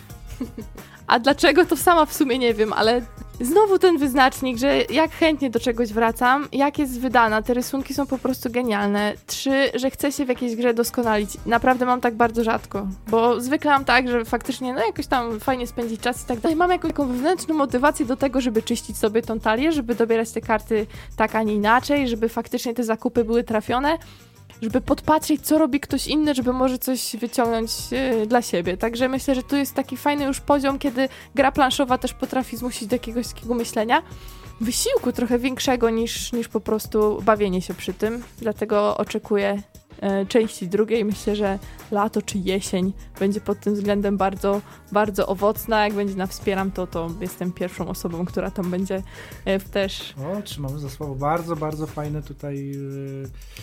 [1.07, 3.01] A dlaczego to sama w sumie nie wiem, ale
[3.41, 8.07] znowu ten wyznacznik, że jak chętnie do czegoś wracam, jak jest wydana, te rysunki są
[8.07, 9.13] po prostu genialne.
[9.27, 11.29] Trzy, że chcę się w jakiejś grze doskonalić.
[11.45, 15.67] Naprawdę mam tak bardzo rzadko, bo zwykle mam tak, że faktycznie no jakoś tam fajnie
[15.67, 16.55] spędzić czas i tak dalej.
[16.55, 20.41] Mam jakąś taką wewnętrzną motywację do tego, żeby czyścić sobie tą talię, żeby dobierać te
[20.41, 23.97] karty tak, a nie inaczej, żeby faktycznie te zakupy były trafione
[24.61, 28.77] żeby podpatrzeć, co robi ktoś inny, żeby może coś wyciągnąć e, dla siebie.
[28.77, 32.87] Także myślę, że tu jest taki fajny już poziom, kiedy gra planszowa też potrafi zmusić
[32.87, 34.01] do jakiegoś takiego myślenia.
[34.61, 38.23] Wysiłku trochę większego niż, niż po prostu bawienie się przy tym.
[38.37, 39.61] Dlatego oczekuję
[40.27, 41.05] części drugiej.
[41.05, 41.59] Myślę, że
[41.91, 45.83] lato czy jesień będzie pod tym względem bardzo, bardzo owocna.
[45.83, 49.03] Jak będzie na wspieram, to, to jestem pierwszą osobą, która tam będzie
[49.45, 51.15] e, w też O, trzymamy za słowo.
[51.15, 52.71] Bardzo, bardzo fajne tutaj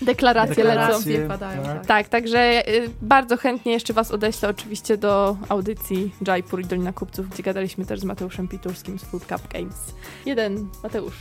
[0.03, 0.75] e, deklaracje lecą.
[0.75, 1.19] deklaracje.
[1.19, 1.87] Deklaracje padają, tak.
[1.87, 2.63] Tak, także
[3.03, 8.01] bardzo chętnie jeszcze Was odeślę oczywiście do audycji Jaipur i Dolina Kupców, gdzie gadaliśmy też
[8.01, 9.95] z Mateuszem Piturskim z Food Cup Games.
[10.27, 11.17] Jeden, Mateusz.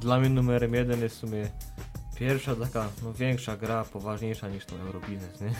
[0.00, 1.50] Dla mnie numerem jeden jest w sumie
[2.18, 5.50] pierwsza taka no, większa gra, poważniejsza niż to Eurobiznes, nie?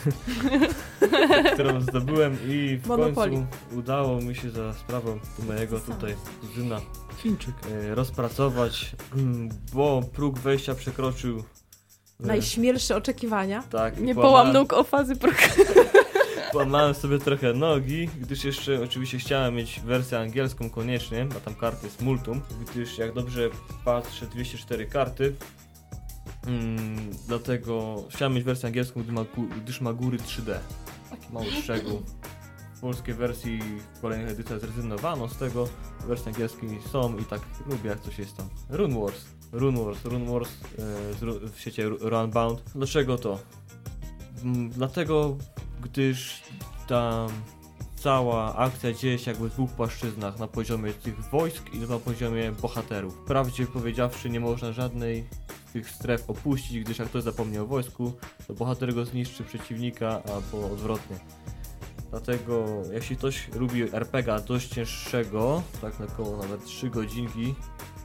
[1.55, 3.15] którą zdobyłem i w Monopoly.
[3.31, 3.47] końcu
[3.79, 6.81] udało mi się za sprawą mojego tutaj kuzyna
[7.17, 7.55] Chińczyk.
[7.71, 13.63] e, rozpracować, mm, bo próg wejścia przekroczył e, Najśmielsze oczekiwania.
[13.71, 15.33] tak, Nie połamałem- połam nóg o fazy pro...
[16.53, 21.87] Połamałem sobie trochę nogi, gdyż jeszcze oczywiście chciałem mieć wersję angielską koniecznie, a tam karty
[21.87, 22.41] jest multum,
[22.71, 23.49] gdyż jak dobrze
[23.85, 25.35] patrzę 204 karty,
[26.49, 29.25] mm, dlatego chciałem mieć wersję angielską, gdy ma,
[29.63, 30.55] gdyż ma góry 3D.
[31.11, 32.03] Taki mały szczegół.
[32.75, 33.61] W polskiej wersji
[33.95, 35.69] w kolejnych edycjach zrezygnowano z tego,
[36.07, 38.49] wersje angielskie są i tak lubię jak coś jest tam.
[38.69, 39.25] Rune Wars.
[39.53, 40.51] Rune Wars, Rune Wars
[41.21, 42.63] ru- w sieci Ru- Runbound.
[42.75, 43.39] Dlaczego to?
[44.45, 45.37] Mm, Dlatego,
[45.83, 46.43] gdyż
[46.89, 47.27] ta
[47.97, 52.53] cała akcja dzieje się jakby w dwóch płaszczyznach, na poziomie tych wojsk i na poziomie
[52.53, 53.15] bohaterów.
[53.15, 55.25] Wprawdzie powiedziawszy, nie można żadnej
[55.79, 58.13] tych stref opuścić, gdyż jak ktoś zapomni o wojsku,
[58.47, 61.17] to bohater go zniszczy przeciwnika, albo odwrotnie.
[62.11, 67.55] Dlatego, jeśli ktoś lubi RPGa dość cięższego, tak na około nawet 3 godzinki,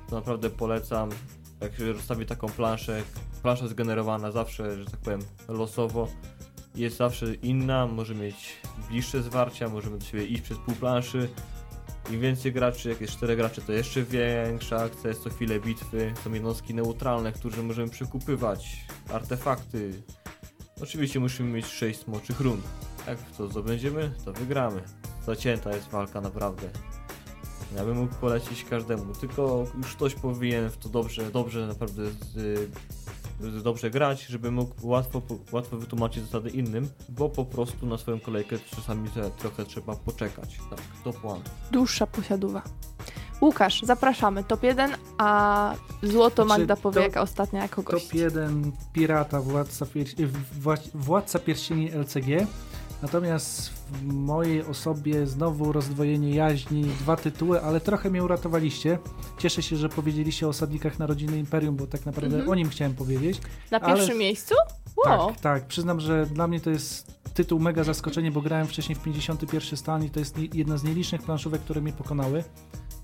[0.10, 1.10] to naprawdę polecam.
[1.62, 3.04] Jak się rozstawi taką planszę,
[3.42, 6.08] plansza zgenerowana zawsze, że tak powiem, losowo,
[6.76, 8.58] jest zawsze inna, może mieć
[8.90, 11.30] bliższe zwarcia, możemy do siebie iść przez pół planszy.
[12.12, 16.14] Im więcej graczy, jak jest 4 graczy, to jeszcze większa akcja, jest co chwilę bitwy,
[16.24, 20.04] są jednostki neutralne, które możemy przekupywać, artefakty.
[20.82, 22.62] Oczywiście musimy mieć 6 smoczych run.
[23.08, 24.82] Jak to zdobędziemy, to wygramy.
[25.26, 26.70] Zacięta jest walka naprawdę.
[27.76, 32.04] Ja bym mógł polecić każdemu, tylko już ktoś powinien w to dobrze, dobrze naprawdę
[33.64, 35.22] dobrze grać, żeby mógł łatwo,
[35.52, 40.58] łatwo wytłumaczyć zasady innym, bo po prostu na swoją kolejkę czasami trochę trzeba poczekać.
[40.70, 41.44] Tak, top one.
[41.72, 42.62] Dłuższa posiadówa.
[43.42, 44.44] Łukasz, zapraszamy.
[44.44, 45.74] Top 1, a
[46.04, 48.06] Złoto Znaczy, Magda to- powie jaka ostatnia jako gość.
[48.08, 49.86] Top 1 Pirata, Władca,
[50.94, 52.48] Władca Pierścieni LCG.
[53.04, 58.98] Natomiast w mojej osobie znowu rozdwojenie jaźni, dwa tytuły, ale trochę mnie uratowaliście.
[59.38, 62.52] Cieszę się, że powiedzieliście o Osadnikach Narodziny Imperium, bo tak naprawdę Mhm.
[62.52, 63.42] o nim chciałem powiedzieć.
[63.72, 64.56] Na Ale- pierwszym miejscu?
[65.06, 65.28] Wow.
[65.32, 65.66] Tak, tak.
[65.68, 70.04] Przyznam, że dla mnie to jest tytuł mega zaskoczenie, bo grałem wcześniej w 51 stan
[70.04, 72.44] i to jest jedna z nielicznych planszówek, które mnie pokonały.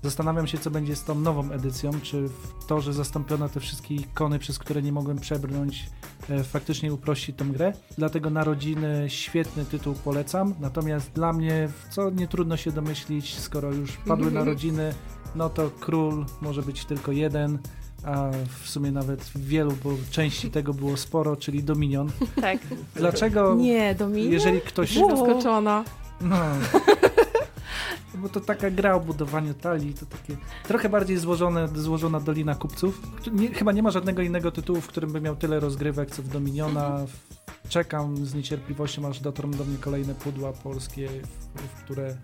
[0.02, 3.94] Zastanawiam się, co będzie z tą nową edycją, czy w to, że zastąpiono te wszystkie
[3.94, 5.88] ikony, przez które nie mogłem przebrnąć,
[6.30, 7.72] e, faktycznie uprości tę grę.
[7.98, 13.72] Dlatego Narodziny świetny tytuł polecam, natomiast dla mnie, w co nie trudno się domyślić, skoro
[13.72, 14.34] już padły Mhm.
[14.34, 14.94] Narodziny,
[15.36, 17.58] no to król może być tylko jeden,
[18.04, 18.30] a
[18.64, 22.10] w sumie nawet wielu, bo części tego było sporo, czyli Dominion.
[22.40, 22.58] Tak.
[22.96, 24.32] Dlaczego, Nie, Dominik.
[24.32, 24.94] jeżeli ktoś...
[24.94, 25.84] Zaskoczona.
[26.20, 26.36] No.
[28.14, 30.36] Bo to taka gra o budowaniu talii, to takie
[30.68, 33.00] trochę bardziej złożone, złożona Dolina Kupców.
[33.32, 36.28] Nie, chyba nie ma żadnego innego tytułu, w którym by miał tyle rozgrywek, co w
[36.28, 37.06] Dominiona.
[37.68, 42.16] Czekam z niecierpliwością, aż dotrą do mnie kolejne pudła polskie, w, w które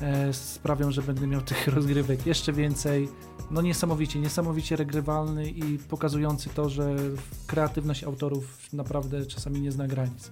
[0.00, 3.08] e, sprawią, że będę miał tych rozgrywek jeszcze więcej.
[3.50, 6.96] No niesamowicie, niesamowicie regrywalny i pokazujący to, że
[7.46, 10.30] kreatywność autorów naprawdę czasami nie zna granic.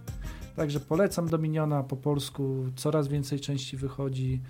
[0.59, 4.41] Także polecam Dominiona po polsku, coraz więcej części wychodzi.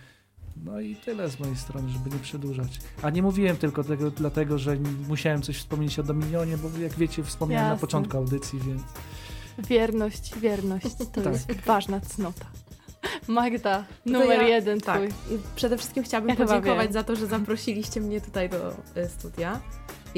[0.64, 2.80] No i tyle z mojej strony, żeby nie przedłużać.
[3.02, 4.76] A nie mówiłem tylko tego dlatego, że
[5.08, 7.80] musiałem coś wspomnieć o Dominionie, bo jak wiecie, wspomniałem na Jasne.
[7.80, 8.82] początku audycji, więc
[9.68, 10.86] Wierność, wierność.
[11.12, 11.32] To Tak.
[11.32, 12.46] jest ważna cnota.
[13.28, 14.96] Magda, To numer ja- jeden Tak.
[14.96, 15.38] twój.
[15.56, 19.60] Przede wszystkim chciałabym Ja podziękować za to, że zaprosiliście mnie tutaj do y, studia.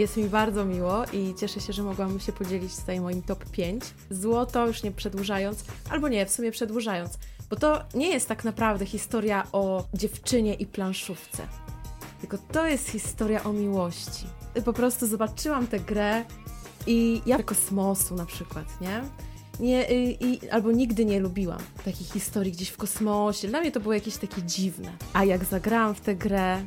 [0.01, 3.85] Jest mi bardzo miło i cieszę się, że mogłam się podzielić tutaj moim top 5.
[4.11, 7.19] Złoto, już nie przedłużając, albo nie, w sumie przedłużając,
[7.51, 11.43] bo to nie jest tak naprawdę historia o dziewczynie i planszówce,
[12.21, 14.27] tylko to jest historia o miłości.
[14.65, 16.25] Po prostu zobaczyłam tę grę
[16.87, 19.03] i ja kosmosu na przykład, nie?
[19.61, 23.49] Nie, y, i, albo nigdy nie lubiłam takich historii gdzieś w kosmosie.
[23.49, 24.93] Dla mnie to było jakieś takie dziwne.
[25.13, 26.63] A jak zagrałam w tę grę,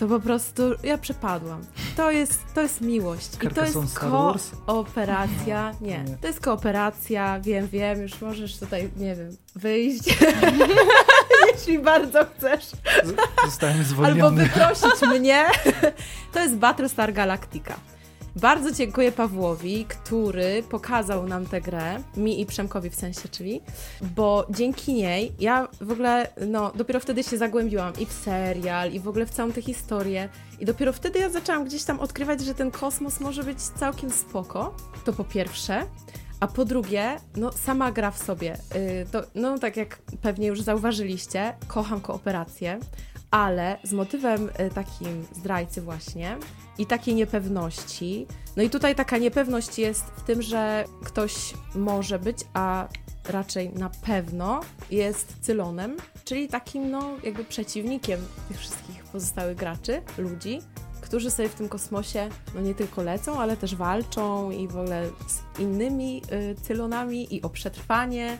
[0.00, 1.60] to po prostu ja przepadłam.
[1.96, 3.28] To jest, to jest miłość.
[3.42, 3.78] I to jest
[4.66, 5.74] kooperacja.
[5.80, 7.40] Nie, to jest kooperacja.
[7.40, 10.02] Wiem, wiem, już możesz tutaj, nie wiem, wyjść.
[11.52, 12.64] Jeśli bardzo chcesz.
[13.44, 14.44] zostałem Albo zwolniony.
[14.44, 15.44] wyprosić mnie.
[16.32, 17.74] To jest Battlestar Galactica.
[18.36, 23.60] Bardzo dziękuję Pawłowi, który pokazał nam tę grę, mi i Przemkowi w sensie, czyli,
[24.16, 29.00] bo dzięki niej ja w ogóle, no, dopiero wtedy się zagłębiłam i w serial, i
[29.00, 30.28] w ogóle w całą tę historię.
[30.60, 34.74] I dopiero wtedy ja zaczęłam gdzieś tam odkrywać, że ten kosmos może być całkiem spoko.
[35.04, 35.86] To po pierwsze.
[36.40, 38.56] A po drugie, no sama gra w sobie.
[38.74, 42.78] Yy, to, no tak jak pewnie już zauważyliście, kocham kooperację,
[43.30, 46.38] ale z motywem y, takim zdrajcy właśnie
[46.78, 48.26] i takiej niepewności.
[48.56, 52.88] No i tutaj taka niepewność jest w tym, że ktoś może być, a
[53.28, 54.60] raczej na pewno
[54.90, 60.60] jest Cylonem, czyli takim no jakby przeciwnikiem tych wszystkich pozostałych graczy, ludzi,
[61.00, 65.08] którzy sobie w tym kosmosie no nie tylko lecą, ale też walczą i w ogóle
[65.26, 68.38] z innymi y, Cylonami i o przetrwanie,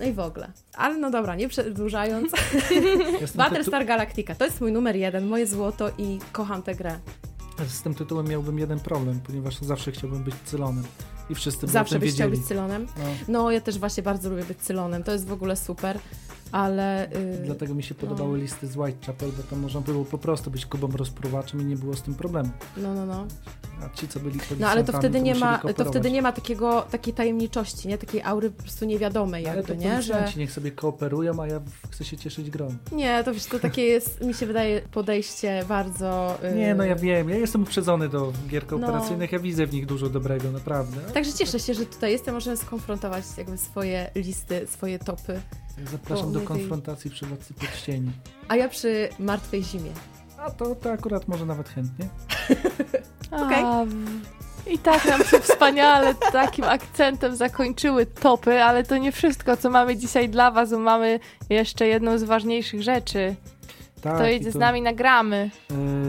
[0.00, 0.52] no i w ogóle.
[0.74, 2.32] Ale no dobra, nie przedłużając,
[3.34, 6.98] Battlestar Galactica to jest mój numer jeden, moje złoto i kocham tę grę.
[7.68, 10.84] Z tym tytułem miałbym jeden problem, ponieważ zawsze chciałbym być Cylonem.
[11.30, 12.86] I wszyscy by Zawsze byś chciał być Cylonem.
[12.96, 15.98] No, No, ja też właśnie bardzo lubię być Cylonem, to jest w ogóle super,
[16.52, 17.10] ale...
[17.38, 18.42] Yy, Dlatego mi się podobały no.
[18.42, 21.94] listy z Whitechapel, bo tam można było po prostu być Kubą rozpruwaczem i nie było
[21.94, 22.50] z tym problemu.
[22.76, 23.26] No, no, no.
[23.84, 26.82] A ci, co byli No ale to wtedy nie ma, to wtedy nie ma takiego,
[26.82, 27.98] takiej tajemniczości, nie?
[27.98, 30.02] Takiej aury po prostu niewiadomej Ale to jakby, nie?
[30.02, 30.32] Że...
[30.36, 31.60] niech sobie kooperują, a ja
[31.90, 32.74] chcę się cieszyć grą.
[32.92, 36.38] Nie, to wiesz, to takie jest, mi się wydaje, podejście bardzo...
[36.42, 38.68] yy, Nie, no ja wiem, ja jestem uprzedzony do gier No.
[38.68, 41.00] kooperacyjnych, ja widzę w nich dużo dobrego, naprawdę.
[41.00, 45.40] Także cieszę się, że tutaj jestem, możemy skonfrontować jakby swoje listy, swoje topy.
[45.92, 48.10] Zapraszam Bo do my tej- konfrontacji przy Władcy Pierścieni.
[48.48, 49.90] A ja przy Martwej Zimie.
[50.44, 52.08] A to, to akurat może nawet chętnie.
[53.30, 53.64] Okej.
[53.86, 59.70] W- I tak nam się wspaniale takim akcentem zakończyły topy, ale to nie wszystko, co
[59.70, 61.20] mamy dzisiaj dla was, bo mamy
[61.50, 63.34] jeszcze jedną z ważniejszych rzeczy.
[64.04, 65.50] Tak, to i jedzie z nami, nagramy.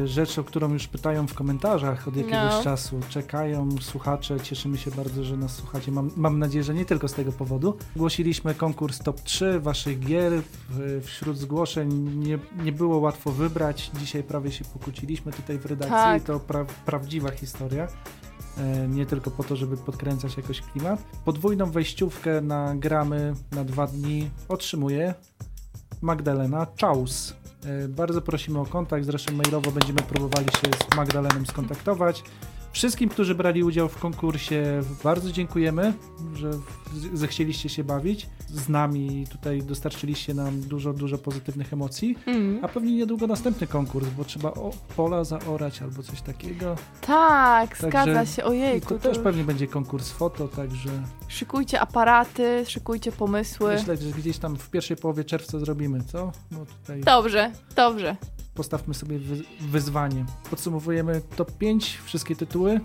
[0.03, 2.63] e, rzecz, o którą już pytają w komentarzach od jakiegoś No.
[2.63, 2.99] czasu.
[3.09, 5.91] Czekają słuchacze, cieszymy się bardzo, że nas słuchacie.
[5.91, 7.77] Mam, mam nadzieję, że nie tylko z tego powodu.
[7.95, 10.33] Ogłosiliśmy konkurs top 3 waszych gier.
[11.03, 11.89] Wśród zgłoszeń
[12.19, 13.91] nie, nie było łatwo wybrać.
[13.99, 15.95] Dzisiaj prawie się pokłóciliśmy tutaj w redakcji.
[15.95, 16.23] Tak.
[16.23, 17.87] To pra, prawdziwa historia.
[18.57, 21.01] E, Nie tylko po to, żeby podkręcać jakoś klimat.
[21.25, 25.13] Podwójną wejściówkę na gramy na dwa dni otrzymuje
[26.01, 27.33] Magdalena Czaus.
[27.65, 32.23] E, Bardzo prosimy o kontakt, zresztą mailowo będziemy próbowali się z Magdaleną skontaktować.
[32.75, 35.93] Wszystkim, którzy brali udział w konkursie, bardzo dziękujemy,
[36.33, 36.51] że
[37.13, 42.17] zechcieliście się bawić z nami i tutaj dostarczyliście nam dużo, dużo pozytywnych emocji.
[42.25, 42.59] Mm.
[42.65, 46.75] A pewnie niedługo następny konkurs, bo trzeba o, pola zaorać albo coś takiego.
[47.01, 48.41] Tak, Także- zgadza się.
[48.41, 50.89] I Ojejku, to to też już- pewnie będzie konkurs foto, także
[51.27, 53.73] Szykujcie aparaty, szykujcie pomysły.
[53.73, 56.31] myślę, że gdzieś tam w pierwszej połowie czerwca zrobimy, co?
[56.81, 58.15] Tutaj Dobrze, dobrze.
[58.55, 60.25] Postawmy sobie wy, wyzwanie.
[60.49, 62.79] Podsumowujemy top 5, wszystkie tytuły,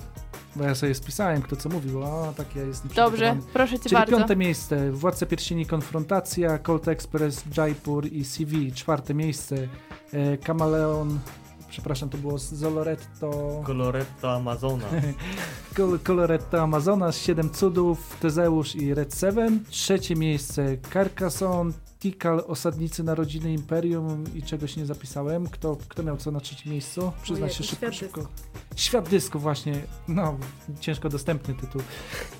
[0.57, 3.95] bo ja sobie spisałem, kto co mówił, a tak ja jestem Dobrze, proszę cię Czyli
[3.95, 4.17] bardzo.
[4.17, 8.73] piąte miejsce, Władca Pierścieni Konfrontacja, Colt Express, Jaipur i CV.
[8.73, 9.69] Czwarte miejsce,
[10.13, 11.19] e, Kameleon,
[11.69, 14.87] przepraszam, to było z Zoloretto, Coloretta Amazona.
[15.77, 19.65] Col- Coloretto Amazonas, Siedem Cudów, Tezeusz i Red Seven.
[19.69, 25.49] Trzecie miejsce, Carcassonne, Tikal, Osadnicy Narodziny Imperium i czegoś nie zapisałem.
[25.49, 27.13] Kto, kto miał co na trzecim miejscu?
[27.23, 28.29] Przyznać się szybko, Świat szybko.
[28.77, 29.75] Świat dysku właśnie,
[30.09, 30.37] no,
[30.81, 31.83] ciężko dostępny tytuł.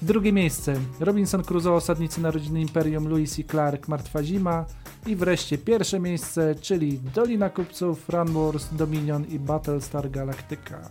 [0.03, 4.65] Drugie miejsce, Robinson Crusoe, Osadnicy Narodziny Imperium, Lewis i Clark, Martwa Zima.
[5.07, 10.91] I wreszcie pierwsze miejsce, czyli Dolina Kupców, Run Wars, Dominion i Battlestar Galactica.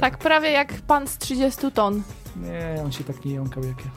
[0.00, 2.02] Tak prawie jak pan z 30 ton.
[2.36, 3.90] Nie, on się tak nie jąkał jak ja.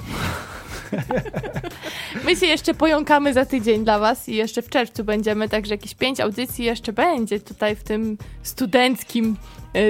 [2.25, 5.95] My się jeszcze pojąkamy za tydzień dla was i jeszcze w czerwcu będziemy, także jakieś
[5.95, 9.37] pięć audycji jeszcze będzie tutaj w tym studenckim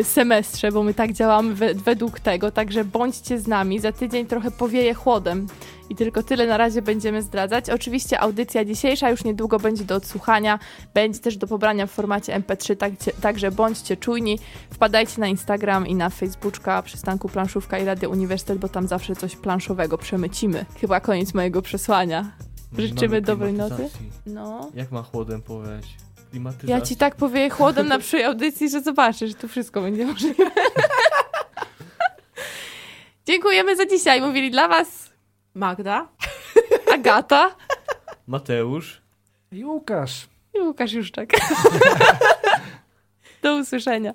[0.03, 3.79] semestrze, bo my tak działamy we, według tego, także bądźcie z nami.
[3.79, 5.47] Za tydzień trochę powieje chłodem
[5.89, 7.69] i tylko tyle na razie będziemy zdradzać.
[7.69, 10.59] Oczywiście audycja dzisiejsza już niedługo będzie do odsłuchania,
[10.93, 14.39] będzie też do pobrania w formacie MP3, tak, także bądźcie czujni.
[14.69, 19.35] Wpadajcie na Instagram i na Facebooka przystanku Planszówka i Radio Uniwersytet, bo tam zawsze coś
[19.35, 20.65] planszowego przemycimy.
[20.81, 22.31] Chyba koniec mojego przesłania.
[22.77, 23.89] Życzymy dobrej nocy.
[24.25, 24.71] No.
[24.75, 25.97] Jak ma chłodem powiedzieć?
[26.31, 26.75] Klimatyzacja.
[26.77, 30.43] Ja ci tak powieję chłodem na przyszłej audycji, że zobaczysz, tu wszystko będzie możliwe.
[33.27, 34.21] Dziękujemy za dzisiaj.
[34.21, 35.09] Mówili dla was
[35.53, 36.07] Magda?
[36.95, 37.55] Agata
[38.27, 39.01] Mateusz.
[39.51, 40.27] I Łukasz.
[40.53, 41.29] i Łukasz Juszczak.
[43.43, 44.13] Do usłyszenia.